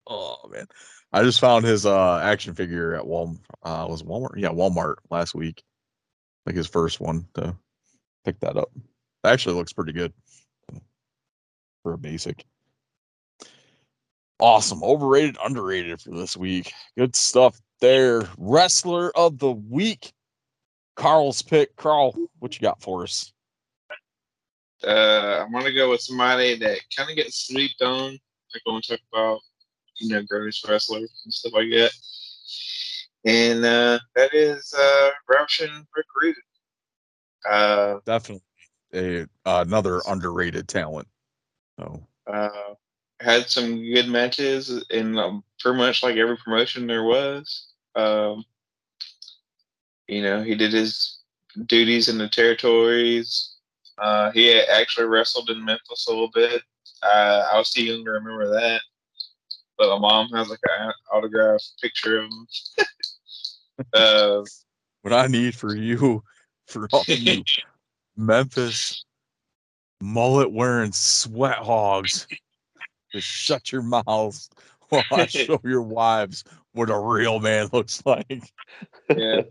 [0.06, 0.66] Oh man,
[1.12, 3.38] I just found his uh action figure at Walmart.
[3.62, 4.34] Uh, was Walmart?
[4.36, 5.62] Yeah, Walmart last week.
[6.46, 7.56] Like his first one to
[8.24, 8.70] pick that up.
[9.24, 10.12] Actually, looks pretty good
[11.82, 12.44] for a basic.
[14.38, 16.72] Awesome, overrated, underrated for this week.
[16.96, 18.22] Good stuff there.
[18.38, 20.12] Wrestler of the week,
[20.96, 21.76] Carl's pick.
[21.76, 23.32] Carl, what you got for us?
[24.82, 28.12] Uh, I'm gonna go with somebody that kind of gets slept on.
[28.12, 29.40] Like when we talk about,
[29.98, 31.92] you know, greatest wrestlers and stuff like that.
[33.24, 36.34] And uh, that is uh, Ravishing Rick Rude.
[37.48, 38.42] Uh, Definitely
[38.94, 41.08] a another underrated talent.
[41.78, 42.74] So uh,
[43.20, 47.68] had some good matches in um, pretty much like every promotion there was.
[47.94, 48.44] Um,
[50.08, 51.20] you know, he did his
[51.66, 53.54] duties in the territories.
[53.98, 56.62] Uh, he actually wrestled in Memphis a little bit.
[57.02, 58.80] Uh, I was too young to remember that,
[59.78, 62.46] but my mom has like an autographed picture of him.
[63.94, 64.42] uh,
[65.02, 66.22] what I need for you,
[66.66, 67.44] for all you
[68.16, 69.04] Memphis
[70.00, 72.26] mullet wearing sweat hogs,
[73.12, 74.50] to shut your mouths
[74.88, 78.52] while I show your wives what a real man looks like.
[79.16, 79.42] yeah,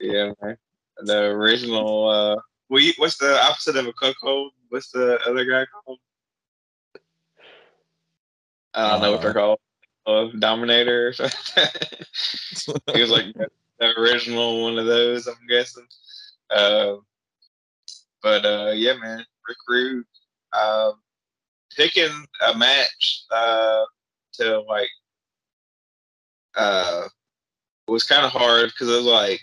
[0.00, 0.56] yeah, man.
[1.04, 2.08] The original.
[2.08, 2.36] Uh,
[2.68, 4.52] we what's the opposite of a cuckold?
[4.68, 5.98] What's the other guy called?
[8.74, 9.58] I don't know what they're called.
[10.06, 11.64] Uh, Dominator or something.
[12.94, 13.48] he was like the,
[13.98, 15.86] original one of those, I'm guessing.
[16.50, 16.96] Uh,
[18.22, 20.04] but uh, yeah, man, Rick Rude
[20.52, 20.94] um,
[21.76, 23.84] picking a match uh,
[24.34, 24.88] to like
[26.56, 27.08] uh,
[27.88, 29.40] was kind of hard because it was like,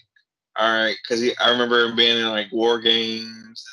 [0.57, 3.63] all right, because I remember him being in like war games.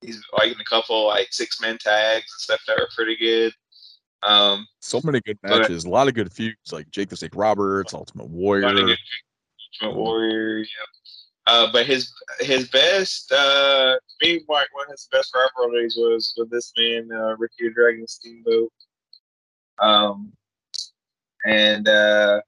[0.00, 3.52] He's like in a couple like six man tags and stuff that were pretty good.
[4.22, 7.34] Um, So many good But- matches, a lot of good feuds like Jake the Snake
[7.34, 8.66] Roberts, Ultimate Warrior.
[8.68, 8.98] Ultimate
[9.96, 10.64] Warrior, yeah.
[11.46, 16.34] Uh, but his his best, uh, to me, like one of his best rivalries was
[16.36, 18.70] with this man, uh, Ricky the Dragon Steamboat.
[19.80, 20.32] Um,
[21.44, 22.40] and uh,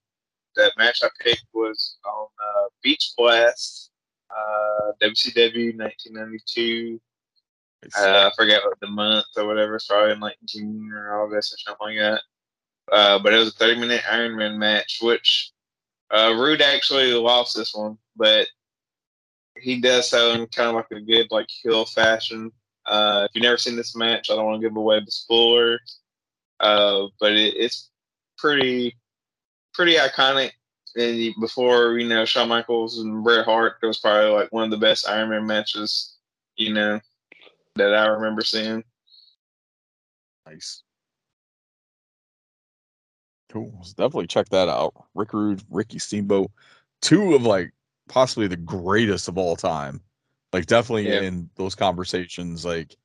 [0.56, 3.90] that match I picked was on uh, Beach Blast,
[4.30, 7.00] uh, WCW 1992.
[7.98, 9.76] Uh, I forget what the month or whatever.
[9.76, 12.22] It's probably in like June or August or something like that.
[12.90, 15.52] Uh, but it was a 30 minute Ironman match, which
[16.10, 18.46] uh, Rude actually lost this one, but
[19.56, 22.50] he does so in kind of like a good like heel fashion.
[22.86, 25.78] Uh, if you've never seen this match, I don't want to give away the spoiler,
[26.60, 27.90] uh, but it, it's
[28.36, 28.96] pretty
[29.72, 30.50] pretty iconic.
[30.94, 34.70] And before you know Shawn Michaels and Bret Hart, it was probably like one of
[34.70, 36.16] the best Iron Man matches,
[36.56, 37.00] you know,
[37.76, 38.84] that I remember seeing.
[40.46, 40.82] Nice.
[43.50, 43.72] Cool.
[43.82, 44.94] So definitely check that out.
[45.14, 46.50] Rick Rude, Ricky Steamboat,
[47.00, 47.72] two of like
[48.08, 50.00] possibly the greatest of all time.
[50.52, 51.22] Like definitely Yeah.
[51.22, 52.96] in those conversations, like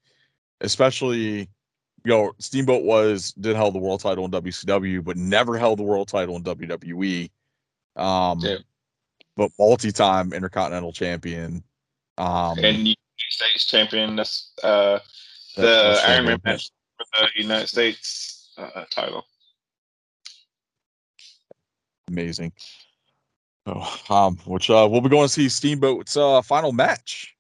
[0.61, 1.49] especially
[2.05, 5.83] you know, Steamboat was did held the world title in WCW, but never held the
[5.83, 7.29] world title in WWE.
[7.95, 8.57] Um Yeah.
[9.35, 11.63] but multi-time intercontinental champion.
[12.17, 12.95] Um and
[13.29, 14.15] States champion.
[14.15, 14.99] That's uh,
[15.55, 16.43] the that's Iron right.
[16.43, 19.25] Match for the United States uh, title.
[22.07, 22.51] amazing.
[23.65, 27.35] Oh, um, which uh, we'll be going to see Steamboat's uh, final match.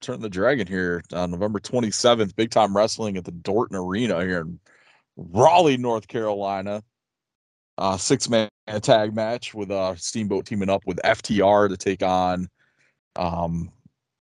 [0.00, 4.40] Turn the Dragon here on November 27th, big time wrestling at the Dorton Arena here
[4.40, 4.58] in
[5.16, 6.82] Raleigh, North Carolina.
[7.76, 8.48] Uh, six man
[8.80, 12.48] tag match with uh, Steamboat teaming up with FTR to take on
[13.16, 13.70] um,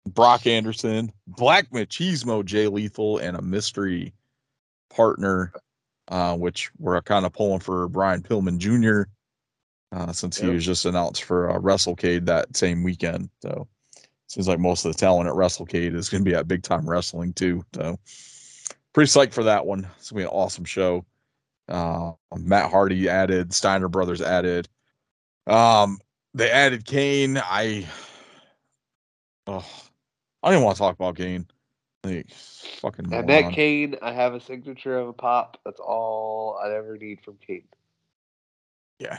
[0.07, 4.15] Brock Anderson, Black Machismo, Jay Lethal, and a mystery
[4.89, 5.53] partner
[6.09, 9.11] uh, which we're kind of pulling for Brian Pillman Jr.
[9.93, 13.31] Uh, since he was just announced for uh, WrestleCade that same weekend.
[13.41, 13.67] So
[14.29, 16.89] seems like most of the talent at WrestleCade is going to be at Big Time
[16.89, 17.65] Wrestling too.
[17.75, 17.99] So
[18.93, 19.89] pretty psyched for that one.
[19.99, 21.05] It's going to be an awesome show.
[21.69, 24.69] Uh, Matt Hardy added, Steiner Brothers added.
[25.47, 25.99] Um,
[26.35, 27.39] they added Kane.
[27.39, 27.87] I,
[29.47, 29.65] oh,
[30.47, 31.47] I don't want to talk about Kane.
[32.05, 33.07] Like, fucking.
[33.07, 33.27] I moron.
[33.27, 33.97] met Kane.
[34.01, 35.59] I have a signature of a pop.
[35.65, 37.65] That's all I ever need from Kane.
[39.01, 39.19] Yeah.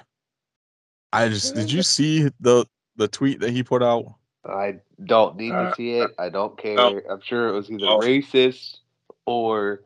[1.12, 4.06] I just did you see the the tweet that he put out?
[4.45, 6.12] I don't need to Uh, see it.
[6.18, 6.78] I don't care.
[7.12, 7.99] I'm sure it was either Oh.
[7.99, 8.78] racist
[9.26, 9.82] or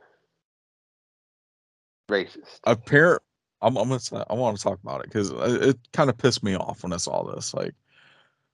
[2.09, 2.59] racist.
[2.65, 3.23] Apparent.
[3.63, 4.25] I'm I'm gonna.
[4.29, 6.97] I want to talk about it because it kind of pissed me off when I
[6.97, 7.53] saw this.
[7.53, 7.73] Like,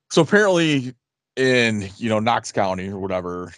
[0.09, 0.93] so apparently
[1.38, 3.53] in you know Knox County or whatever,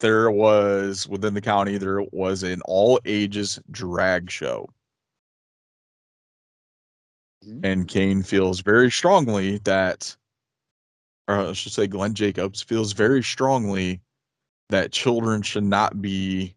[0.00, 4.68] there was within the county there was an all ages drag show,
[7.44, 7.60] Mhm.
[7.64, 10.16] and Kane feels very strongly that,
[11.28, 14.00] or I should say, Glenn Jacobs feels very strongly
[14.70, 16.56] that children should not be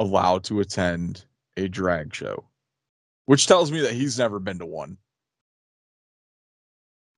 [0.00, 2.48] allowed to attend a drag show,
[3.26, 4.98] which tells me that he's never been to one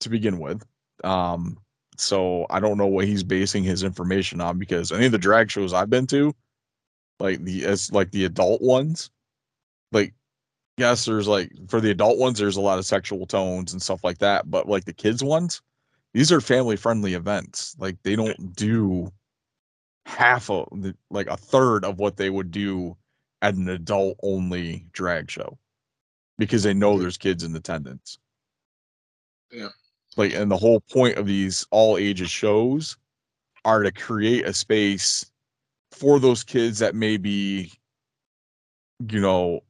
[0.01, 0.65] to begin with.
[1.05, 1.59] Um,
[1.97, 5.51] so I don't know what he's basing his information on because any of the drag
[5.51, 6.35] shows I've been to,
[7.21, 9.11] like the as like the adult ones,
[9.93, 10.15] like
[10.79, 14.03] yes, there's like for the adult ones, there's a lot of sexual tones and stuff
[14.05, 15.61] like that, but like the kids ones,
[16.15, 17.77] these are family friendly events.
[17.79, 19.13] Like they don't do
[20.07, 20.69] half of
[21.11, 22.97] like a third of what they would do
[23.43, 25.59] at an adult only drag show
[26.39, 28.19] because they know there's kids in attendance.
[29.51, 29.69] Yeah.
[30.17, 32.97] Like, and the whole point of these all ages shows
[33.65, 35.31] are to create a space
[35.93, 37.73] for those kids that may be,
[39.09, 39.61] you know,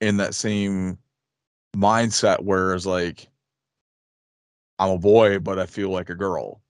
[0.00, 0.98] in that same
[1.76, 3.28] mindset, whereas like,
[4.78, 6.62] I'm a boy, but I feel like a girl.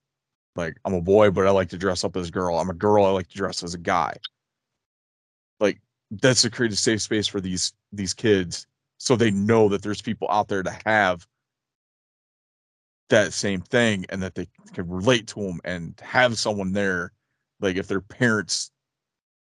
[0.56, 2.58] Like, I'm a boy, but I like to dress up as a girl.
[2.58, 4.14] I'm a girl, I like to dress as a guy
[5.60, 8.66] like that's to create a safe space for these these kids
[8.98, 11.26] so they know that there's people out there to have
[13.10, 17.12] that same thing and that they can relate to them and have someone there
[17.60, 18.70] like if their parents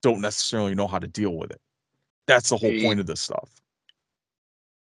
[0.03, 1.59] don't necessarily know how to deal with it
[2.27, 3.49] that's the whole Ye- point of this stuff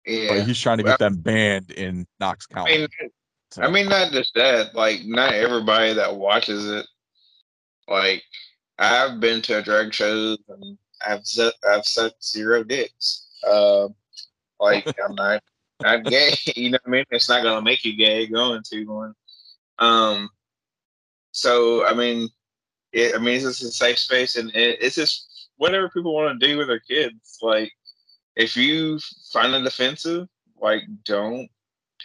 [0.04, 0.36] Yeah.
[0.36, 2.88] but he's trying to Well- get them banned in knox I county mean,
[3.52, 4.74] So, I mean, not just that.
[4.74, 6.84] Like, not everybody that watches it.
[7.88, 8.22] Like,
[8.78, 10.76] I've been to drag shows and
[11.06, 13.28] I've set I've sucked zero dicks.
[13.46, 13.86] Uh,
[14.58, 15.42] like, I'm not
[15.82, 16.34] not gay.
[16.56, 17.04] You know what I mean?
[17.10, 19.14] It's not gonna make you gay going to one.
[19.78, 20.30] Um.
[21.32, 22.28] So I mean,
[22.92, 26.38] it, I mean, it's just a safe space, and it, it's just whatever people want
[26.40, 27.38] to do with their kids.
[27.42, 27.72] Like,
[28.36, 28.98] if you
[29.32, 30.28] find it offensive,
[30.60, 31.48] like, don't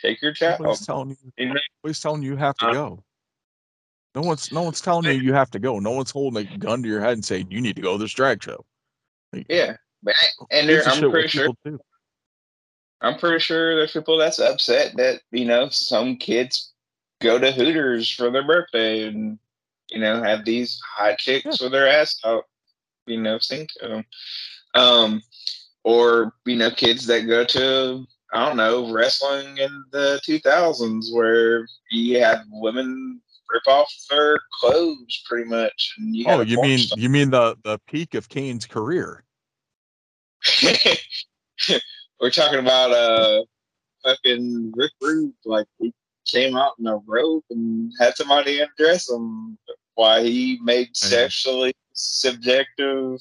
[0.01, 0.59] take your child.
[0.61, 1.59] nobody's telling you You know?
[1.83, 3.03] nobody's telling you you have to Uh, go
[4.15, 6.81] no one's no one's telling you you have to go no one's holding a gun
[6.83, 8.65] to your head and saying you need to go to this drag show
[9.31, 11.79] Like, Yeah, but who and gives there, a I'm pretty sure do?
[13.01, 16.71] I'm pretty sure there's people that's upset that you know some kids
[17.19, 19.39] go to Hooters for their birthday and
[19.89, 22.45] you know have these hot chicks with their ass out,
[23.07, 24.05] you know, sing to them.
[24.75, 25.21] Um,
[25.83, 31.67] or you know, kids that go to I don't know wrestling in the 2000s where
[31.89, 33.19] you had women
[33.51, 35.95] rip off their clothes pretty much.
[35.97, 39.23] And you Oh, you mean star- you mean the the peak of Kane's career?
[42.21, 43.43] We're talking about uh
[44.03, 45.91] fucking Rick Rude, like he
[46.25, 49.57] came out in a robe and had somebody undress him
[49.95, 53.19] why he made sexually subjective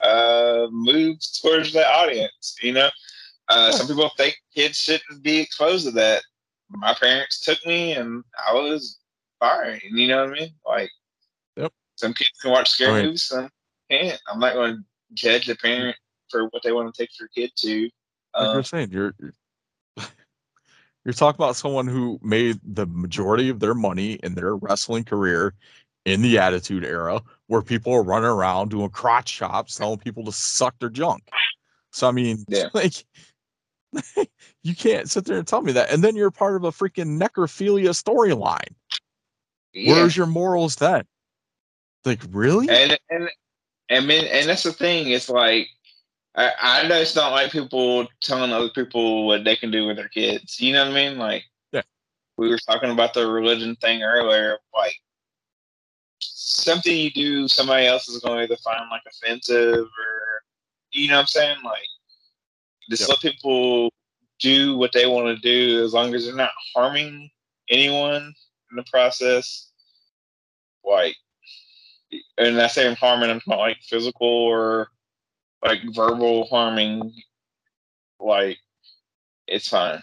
[0.00, 2.88] uh moves towards the audience, you know?
[3.48, 6.22] Uh some people think kids shouldn't be exposed to that.
[6.70, 9.00] My parents took me and I was
[9.40, 10.50] fine, you know what I mean?
[10.64, 10.90] Like
[11.56, 11.72] Yep.
[11.96, 13.04] some kids can watch scary Right.
[13.06, 13.50] movies, some
[13.90, 14.20] can't.
[14.28, 14.78] I'm not gonna
[15.14, 15.96] judge the parent
[16.30, 17.90] for what they want to take their kid to.
[18.34, 19.14] Like Uh, you're saying, you're
[21.04, 25.54] you're talking about someone who made the majority of their money in their wrestling career
[26.04, 30.32] in the Attitude Era, where people are running around doing crotch chops, telling people to
[30.32, 31.28] suck their junk.
[31.92, 32.68] So I mean, Yeah.
[32.74, 33.04] like
[34.62, 37.18] you can't sit there and tell me that, and then you're part of a freaking
[37.20, 38.74] necrophilia storyline.
[39.72, 39.92] yeah.
[39.92, 41.04] Where's your morals then?
[42.04, 42.68] Like really?
[42.68, 43.28] and and
[43.90, 45.08] and and that's the thing.
[45.08, 45.68] It's like
[46.38, 46.52] I,
[46.84, 50.60] I just don't like people telling other people what they can do with their kids.
[50.60, 51.18] You know what I mean?
[51.18, 51.82] Like, Yeah.
[52.36, 54.58] we were talking about the religion thing earlier.
[54.72, 54.94] Like,
[56.20, 60.42] something you do, somebody else is going to either find like offensive or,
[60.92, 61.56] you know what I'm saying?
[61.64, 61.82] Like,
[62.88, 63.08] just Yep.
[63.08, 63.92] let people
[64.38, 67.28] do what they want to do as long as they're not harming
[67.68, 68.32] anyone
[68.70, 69.72] in the process.
[70.84, 71.16] Like,
[72.38, 74.92] and I say I'm harming, I'm not like physical or
[75.62, 77.12] like verbal harming.
[78.20, 78.58] Like,
[79.46, 80.00] it's fine.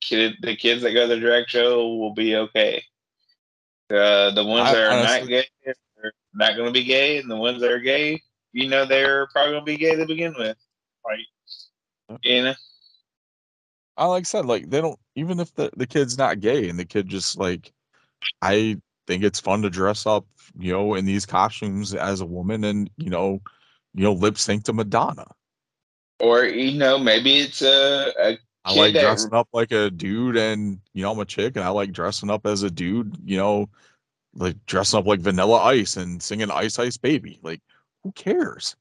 [0.00, 2.82] Kid, the kids that go to the drag show will be okay.
[3.90, 7.30] Uh, the ones I that are not gay are not going to be gay, and
[7.30, 8.22] the ones that are gay,
[8.52, 10.56] you know, they're probably going to be gay to begin with.
[11.04, 12.54] Like, you know,
[14.00, 16.78] I like I said, like they don't even if the, the kid's not gay and
[16.78, 17.72] the kid just like
[18.40, 20.24] I think it's fun to dress up,
[20.58, 23.40] you know, in these costumes as a woman and you know,
[23.94, 25.26] you know, lip sync to Madonna.
[26.20, 30.36] or you know, maybe it's a, a I like that- dressing up like a dude
[30.36, 33.36] and you know, I'm a chick and I like dressing up as a dude, you
[33.36, 33.68] know,
[34.34, 37.38] like dressing up like vanilla ice and singing Ice Ice Baby.
[37.42, 37.60] Like,
[38.02, 38.76] who cares?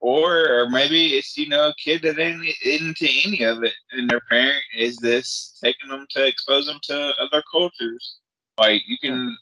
[0.00, 4.08] or or maybe it's you know a kid that ain't into any of it, and
[4.10, 8.18] their parent is this taking them to expose them to other cultures.
[8.58, 9.36] Like you can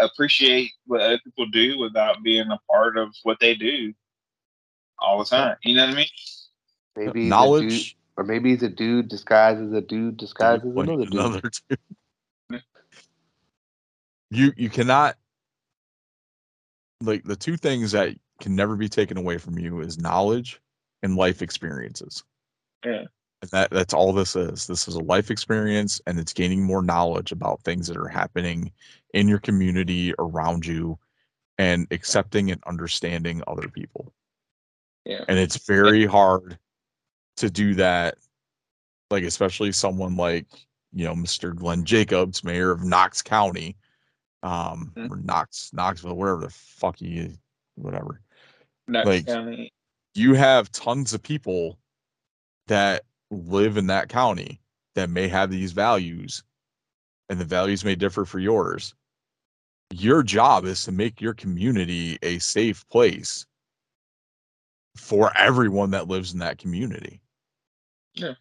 [0.00, 3.92] appreciate what other people do without being a part of what they do
[4.98, 5.56] all the time.
[5.62, 6.06] You know what I mean?
[6.96, 10.64] Maybe he's a dude, Knowledge or maybe he's a dude disguised as a dude disguised
[10.64, 11.14] as another dude.
[11.14, 12.62] another dude.
[14.30, 15.16] you you cannot
[17.00, 20.60] like the two things that can never be taken away from you is knowledge
[21.02, 22.24] and life experiences.
[22.84, 23.04] Yeah.
[23.42, 24.66] And that that's all this is.
[24.66, 28.72] This is a life experience and it's gaining more knowledge about things that are happening
[29.12, 30.98] in your community around you
[31.58, 34.12] and accepting and understanding other people.
[35.04, 35.24] Yeah.
[35.28, 36.58] And it's very hard
[37.36, 38.16] to do that
[39.10, 40.46] like especially someone like
[40.92, 41.54] you know Mr.
[41.54, 43.76] Glenn Jacobs, mayor of Knox County,
[44.42, 45.10] um, Mhm.
[45.10, 47.38] or Knox Knoxville, wherever the fuck he is,
[47.74, 48.22] whatever.
[48.88, 49.72] Knox Like- County.
[50.14, 51.78] You have tons of people
[52.68, 54.60] that live in that county
[54.94, 56.44] that may have these values,
[57.28, 58.94] and the values may differ for yours.
[59.90, 63.44] Your job is to make your community a safe place
[64.96, 67.20] for everyone that lives in that community.
[68.14, 68.34] Yeah.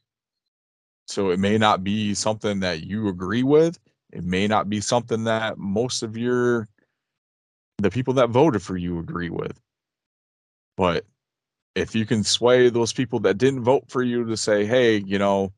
[1.07, 3.79] So it may not be something that you agree with.
[4.11, 6.69] It may not be something that most of your
[7.79, 9.59] the people that voted for you agree with.
[10.77, 11.05] But
[11.75, 15.17] if you can sway those people that didn't vote for you to say, "Hey, you
[15.17, 15.51] know,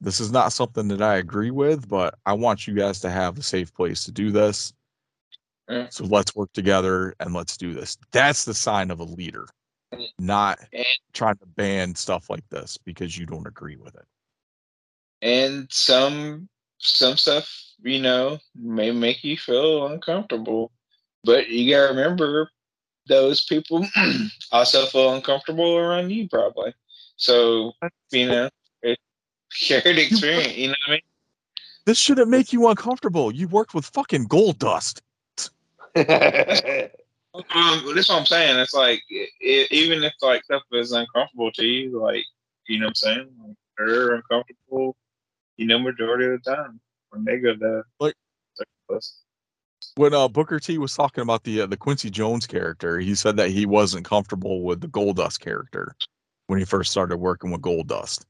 [0.00, 3.38] this is not something that I agree with, but I want you guys to have
[3.38, 4.74] a safe place to do this.
[5.88, 9.46] So let's work together and let's do this." That's the sign of a leader,
[10.18, 14.04] not And- trying to ban stuff like this because you don't agree with it.
[15.22, 16.48] and some
[16.78, 17.48] some stuff
[17.82, 20.72] you know may make you feel uncomfortable
[21.24, 22.50] but you gotta remember
[23.08, 23.86] those people
[24.52, 26.72] also feel uncomfortable around you probably
[27.16, 27.72] so
[28.10, 28.48] you know
[28.82, 29.00] it's
[29.50, 31.00] shared experience you know what i mean
[31.84, 33.32] This shouldn't make you uncomfortable.
[33.34, 35.00] You worked with fucking Goldust.
[37.34, 41.50] um, that's what i'm saying it's like i i even if like stuff is uncomfortable
[41.52, 42.24] to you like
[42.68, 43.28] you know what i'm saying?
[43.44, 44.96] Like, they're uncomfortable
[45.56, 46.80] you know majority of the time
[47.10, 48.14] when they go to Like-
[49.96, 53.36] when uh, Booker T was talking about the uh, the Quincy Jones character, he said
[53.36, 55.96] that he wasn't comfortable with the Goldust character
[56.46, 58.24] when he first started working with Goldust,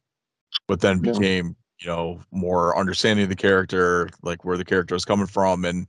[0.66, 1.12] but then Yeah.
[1.12, 5.64] became you know more understanding of the character, like where the character was coming from,
[5.64, 5.86] and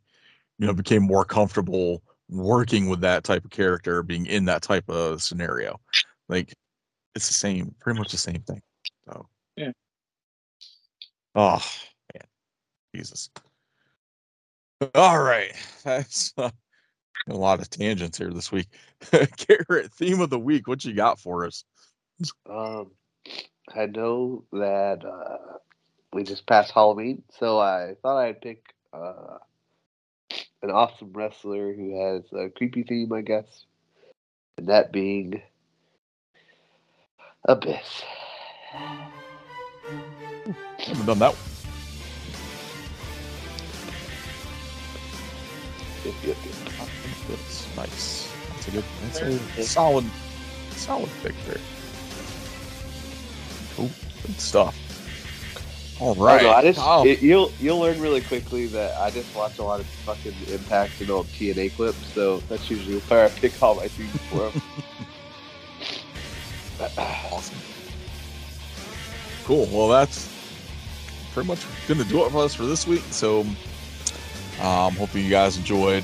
[0.60, 2.04] you know became more comfortable
[2.34, 5.80] working with that type of character, being in that type of scenario.
[6.28, 6.54] Like
[7.16, 8.62] it's the same, pretty much the same thing.
[9.06, 9.72] So Yeah.
[11.36, 11.64] Oh
[12.14, 12.24] man,
[12.96, 13.30] Jesus.
[14.96, 15.54] All right,
[15.84, 16.50] that's uh,
[17.30, 18.68] a lot of tangents here this week.
[19.12, 20.68] Garrett, theme of the week.
[20.68, 21.64] What you got for us?
[22.50, 22.92] Um,
[23.74, 25.58] I know that uh,
[26.12, 29.38] we just passed Halloween, so I thought I'd pick uh,
[30.64, 33.66] an awesome wrestler who has a creepy theme, I guess,
[34.58, 35.42] and that being
[37.46, 38.04] Abyss.
[38.74, 39.10] I
[40.80, 41.34] haven't done that.
[41.34, 41.54] one.
[46.06, 46.88] Yep, yep, yep.
[47.30, 48.34] That's nice.
[48.50, 48.84] That's a good.
[49.04, 50.06] That's a solid,
[50.72, 51.58] solid pick there.
[53.76, 53.90] Cool,
[54.26, 54.83] good stuff.
[56.04, 56.44] All I right.
[56.44, 59.80] know, I just it, you'll you'll learn really quickly that I just watch a lot
[59.80, 63.88] of fucking Impact and old TNA clips, so that's usually where I pick all my
[63.88, 64.62] themes from.
[67.32, 67.58] awesome.
[69.46, 69.66] Cool.
[69.72, 70.30] Well, that's
[71.32, 73.04] pretty much going to do it for us for this week.
[73.12, 73.46] So,
[74.60, 76.04] um, hoping you guys enjoyed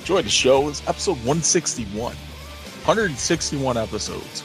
[0.00, 0.68] enjoyed the show.
[0.68, 2.14] It's episode 161.
[2.14, 4.44] 161 episodes.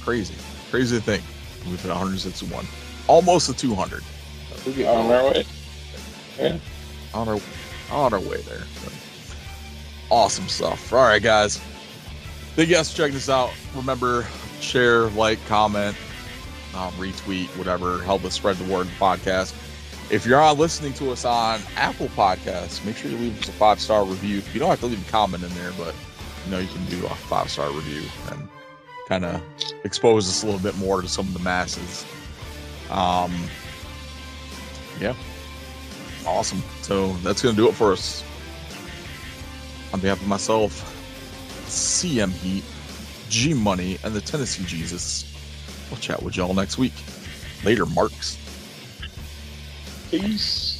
[0.00, 0.36] Crazy.
[0.70, 1.24] Crazy to think.
[1.66, 2.66] We've hit 161.
[3.06, 4.02] Almost a 200.
[4.64, 5.44] We'll get on our way.
[6.38, 6.58] Yeah.
[7.14, 7.40] on our
[7.90, 8.62] on our way there.
[8.62, 8.92] So,
[10.10, 10.92] awesome stuff.
[10.92, 11.58] All right, guys.
[12.56, 13.50] Thank you guys for checking this out.
[13.74, 14.26] Remember,
[14.60, 15.96] share, like, comment,
[16.74, 18.02] um, retweet, whatever.
[18.02, 19.54] Help us spread the word of the podcast.
[20.10, 23.52] If you're on listening to us on Apple Podcasts, make sure you leave us a
[23.52, 24.42] five star review.
[24.52, 25.94] You don't have to leave a comment in there, but
[26.44, 28.48] you know you can do a five star review and
[29.10, 29.42] kind of
[29.82, 32.06] expose us a little bit more to some of the masses.
[32.90, 33.34] Um,
[35.00, 35.14] yeah.
[36.24, 36.62] Awesome.
[36.82, 38.22] So that's going to do it for us.
[39.92, 40.86] On behalf of myself,
[41.66, 42.62] CM Heat,
[43.28, 45.24] G Money, and the Tennessee Jesus,
[45.90, 46.94] we'll chat with y'all next week.
[47.64, 48.38] Later, Marks.
[50.12, 50.76] Peace.